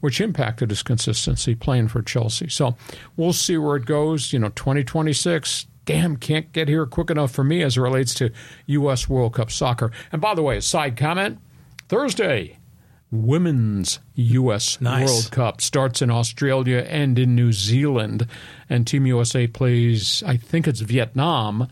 [0.00, 2.48] which impacted his consistency playing for Chelsea.
[2.48, 2.74] So
[3.14, 4.32] we'll see where it goes.
[4.32, 8.32] You know, 2026 damn can't get here quick enough for me as it relates to
[8.64, 9.06] U.S.
[9.06, 9.92] World Cup soccer.
[10.10, 11.40] And by the way, a side comment
[11.90, 12.58] Thursday,
[13.10, 14.80] Women's U.S.
[14.80, 15.10] Nice.
[15.10, 18.26] World Cup starts in Australia and in New Zealand.
[18.70, 21.68] And Team USA plays, I think it's Vietnam.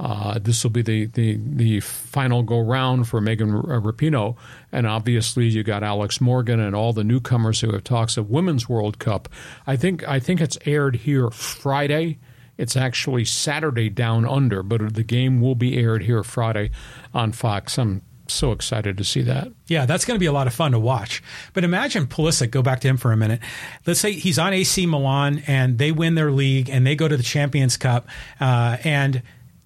[0.00, 4.36] Uh, this will be the, the, the final go round for Megan Rapinoe.
[4.72, 8.68] And obviously, you got Alex Morgan and all the newcomers who have talks of Women's
[8.68, 9.28] World Cup.
[9.66, 12.18] I think, I think it's aired here Friday.
[12.58, 16.70] It's actually Saturday down under, but the game will be aired here Friday
[17.12, 17.78] on Fox.
[17.78, 19.48] I'm so excited to see that.
[19.66, 21.22] Yeah, that's going to be a lot of fun to watch.
[21.52, 23.40] But imagine Pulisic, go back to him for a minute.
[23.86, 27.16] Let's say he's on AC Milan and they win their league and they go to
[27.16, 28.06] the Champions Cup
[28.40, 29.22] uh, and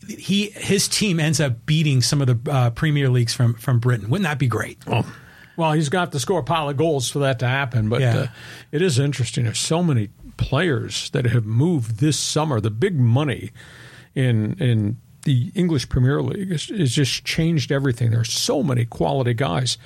[0.09, 4.09] he his team ends up beating some of the uh, Premier Leagues from from Britain.
[4.11, 4.79] Wouldn't that be great?
[4.87, 5.05] Oh.
[5.57, 8.17] Well, he's got to score a pile of goals for that to happen, but Yeah.
[8.17, 8.27] uh,
[8.71, 9.45] it is interesting.
[9.45, 12.61] There's so many players that have moved this summer.
[12.61, 13.51] The big money
[14.15, 18.11] in in the English Premier League has, has just changed everything.
[18.13, 19.77] There's so many quality guys.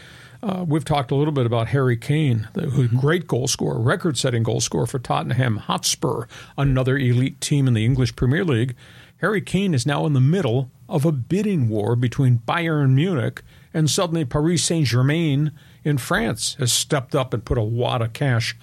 [0.42, 4.42] Uh, we've talked a little bit about Harry Kane, the who great goal scorer, record-setting
[4.42, 6.24] goal scorer for Tottenham Hotspur,
[6.58, 8.74] another elite team in the English Premier League.
[9.22, 13.42] Harry Kane is now in the middle of a bidding war between Bayern Munich
[13.72, 15.52] and suddenly Paris Saint Germain
[15.84, 18.56] in France has stepped up and put a wad of cash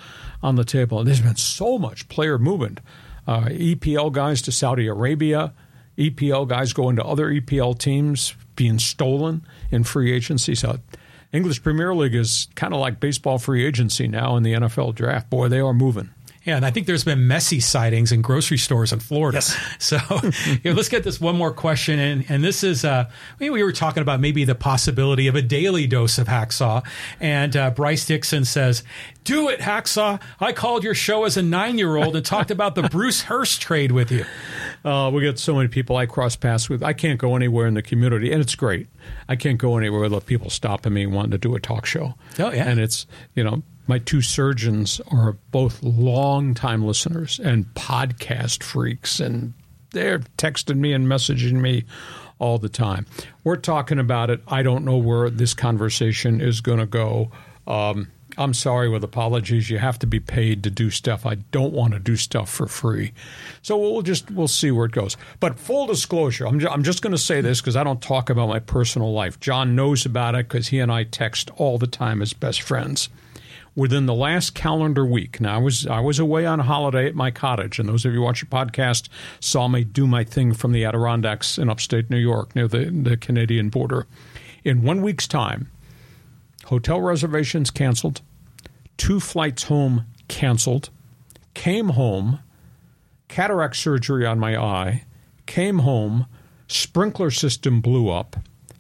[0.43, 0.99] on the table.
[0.99, 2.81] And there's been so much player movement.
[3.25, 5.53] Uh, EPL guys to Saudi Arabia,
[5.97, 10.55] EPL guys going to other EPL teams being stolen in free agency.
[10.55, 10.79] So
[11.31, 15.29] English Premier League is kind of like baseball free agency now in the NFL draft.
[15.29, 16.09] Boy, they are moving.
[16.49, 19.39] Yeah, and I think there's been Messi sightings in grocery stores in Florida.
[19.77, 19.97] So
[20.63, 22.25] here, let's get this one more question in.
[22.27, 25.85] And this is, uh, we we were talking about maybe the possibility of a daily
[25.85, 26.85] dose of hacksaw.
[27.19, 28.83] And uh, Bryce Dixon says,
[29.23, 30.21] Do it, hacksaw.
[30.39, 33.61] I called your show as a nine year old and talked about the Bruce Hurst
[33.61, 34.25] trade with you.
[34.83, 36.81] Uh, we get so many people I cross paths with.
[36.81, 38.87] I can't go anywhere in the community, and it's great.
[39.27, 42.15] I can't go anywhere without people stopping me wanting to do a talk show.
[42.39, 42.67] Oh, yeah.
[42.67, 49.55] And it's, you know, my two surgeons are both long-time listeners and podcast freaks, and
[49.91, 51.85] they're texting me and messaging me
[52.37, 53.07] all the time.
[53.43, 54.41] We're talking about it.
[54.47, 57.31] I don't know where this conversation is going to go.
[57.65, 59.71] Um, I'm sorry with apologies.
[59.71, 61.25] You have to be paid to do stuff.
[61.25, 63.11] I don't want to do stuff for free.
[63.63, 65.17] So we'll just we'll see where it goes.
[65.39, 68.29] But full disclosure, I'm, ju- I'm just going to say this because I don't talk
[68.29, 69.39] about my personal life.
[69.39, 73.09] John knows about it because he and I text all the time as best friends.
[73.79, 77.31] Within the last calendar week, now I was I was away on holiday at my
[77.31, 79.07] cottage, and those of you who watch the podcast
[79.39, 83.15] saw me do my thing from the Adirondacks in upstate New York near the, the
[83.15, 84.05] Canadian border.
[84.65, 85.71] In one week's time,
[86.65, 88.19] hotel reservations canceled,
[88.97, 90.89] two flights home canceled,
[91.53, 92.39] came home,
[93.29, 95.05] cataract surgery on my eye,
[95.45, 96.25] came home,
[96.67, 98.35] sprinkler system blew up,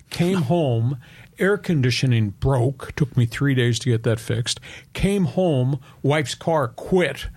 [0.09, 0.97] came home,
[1.39, 4.59] air conditioning broke, took me three days to get that fixed,
[4.93, 7.27] came home, wife's car quit,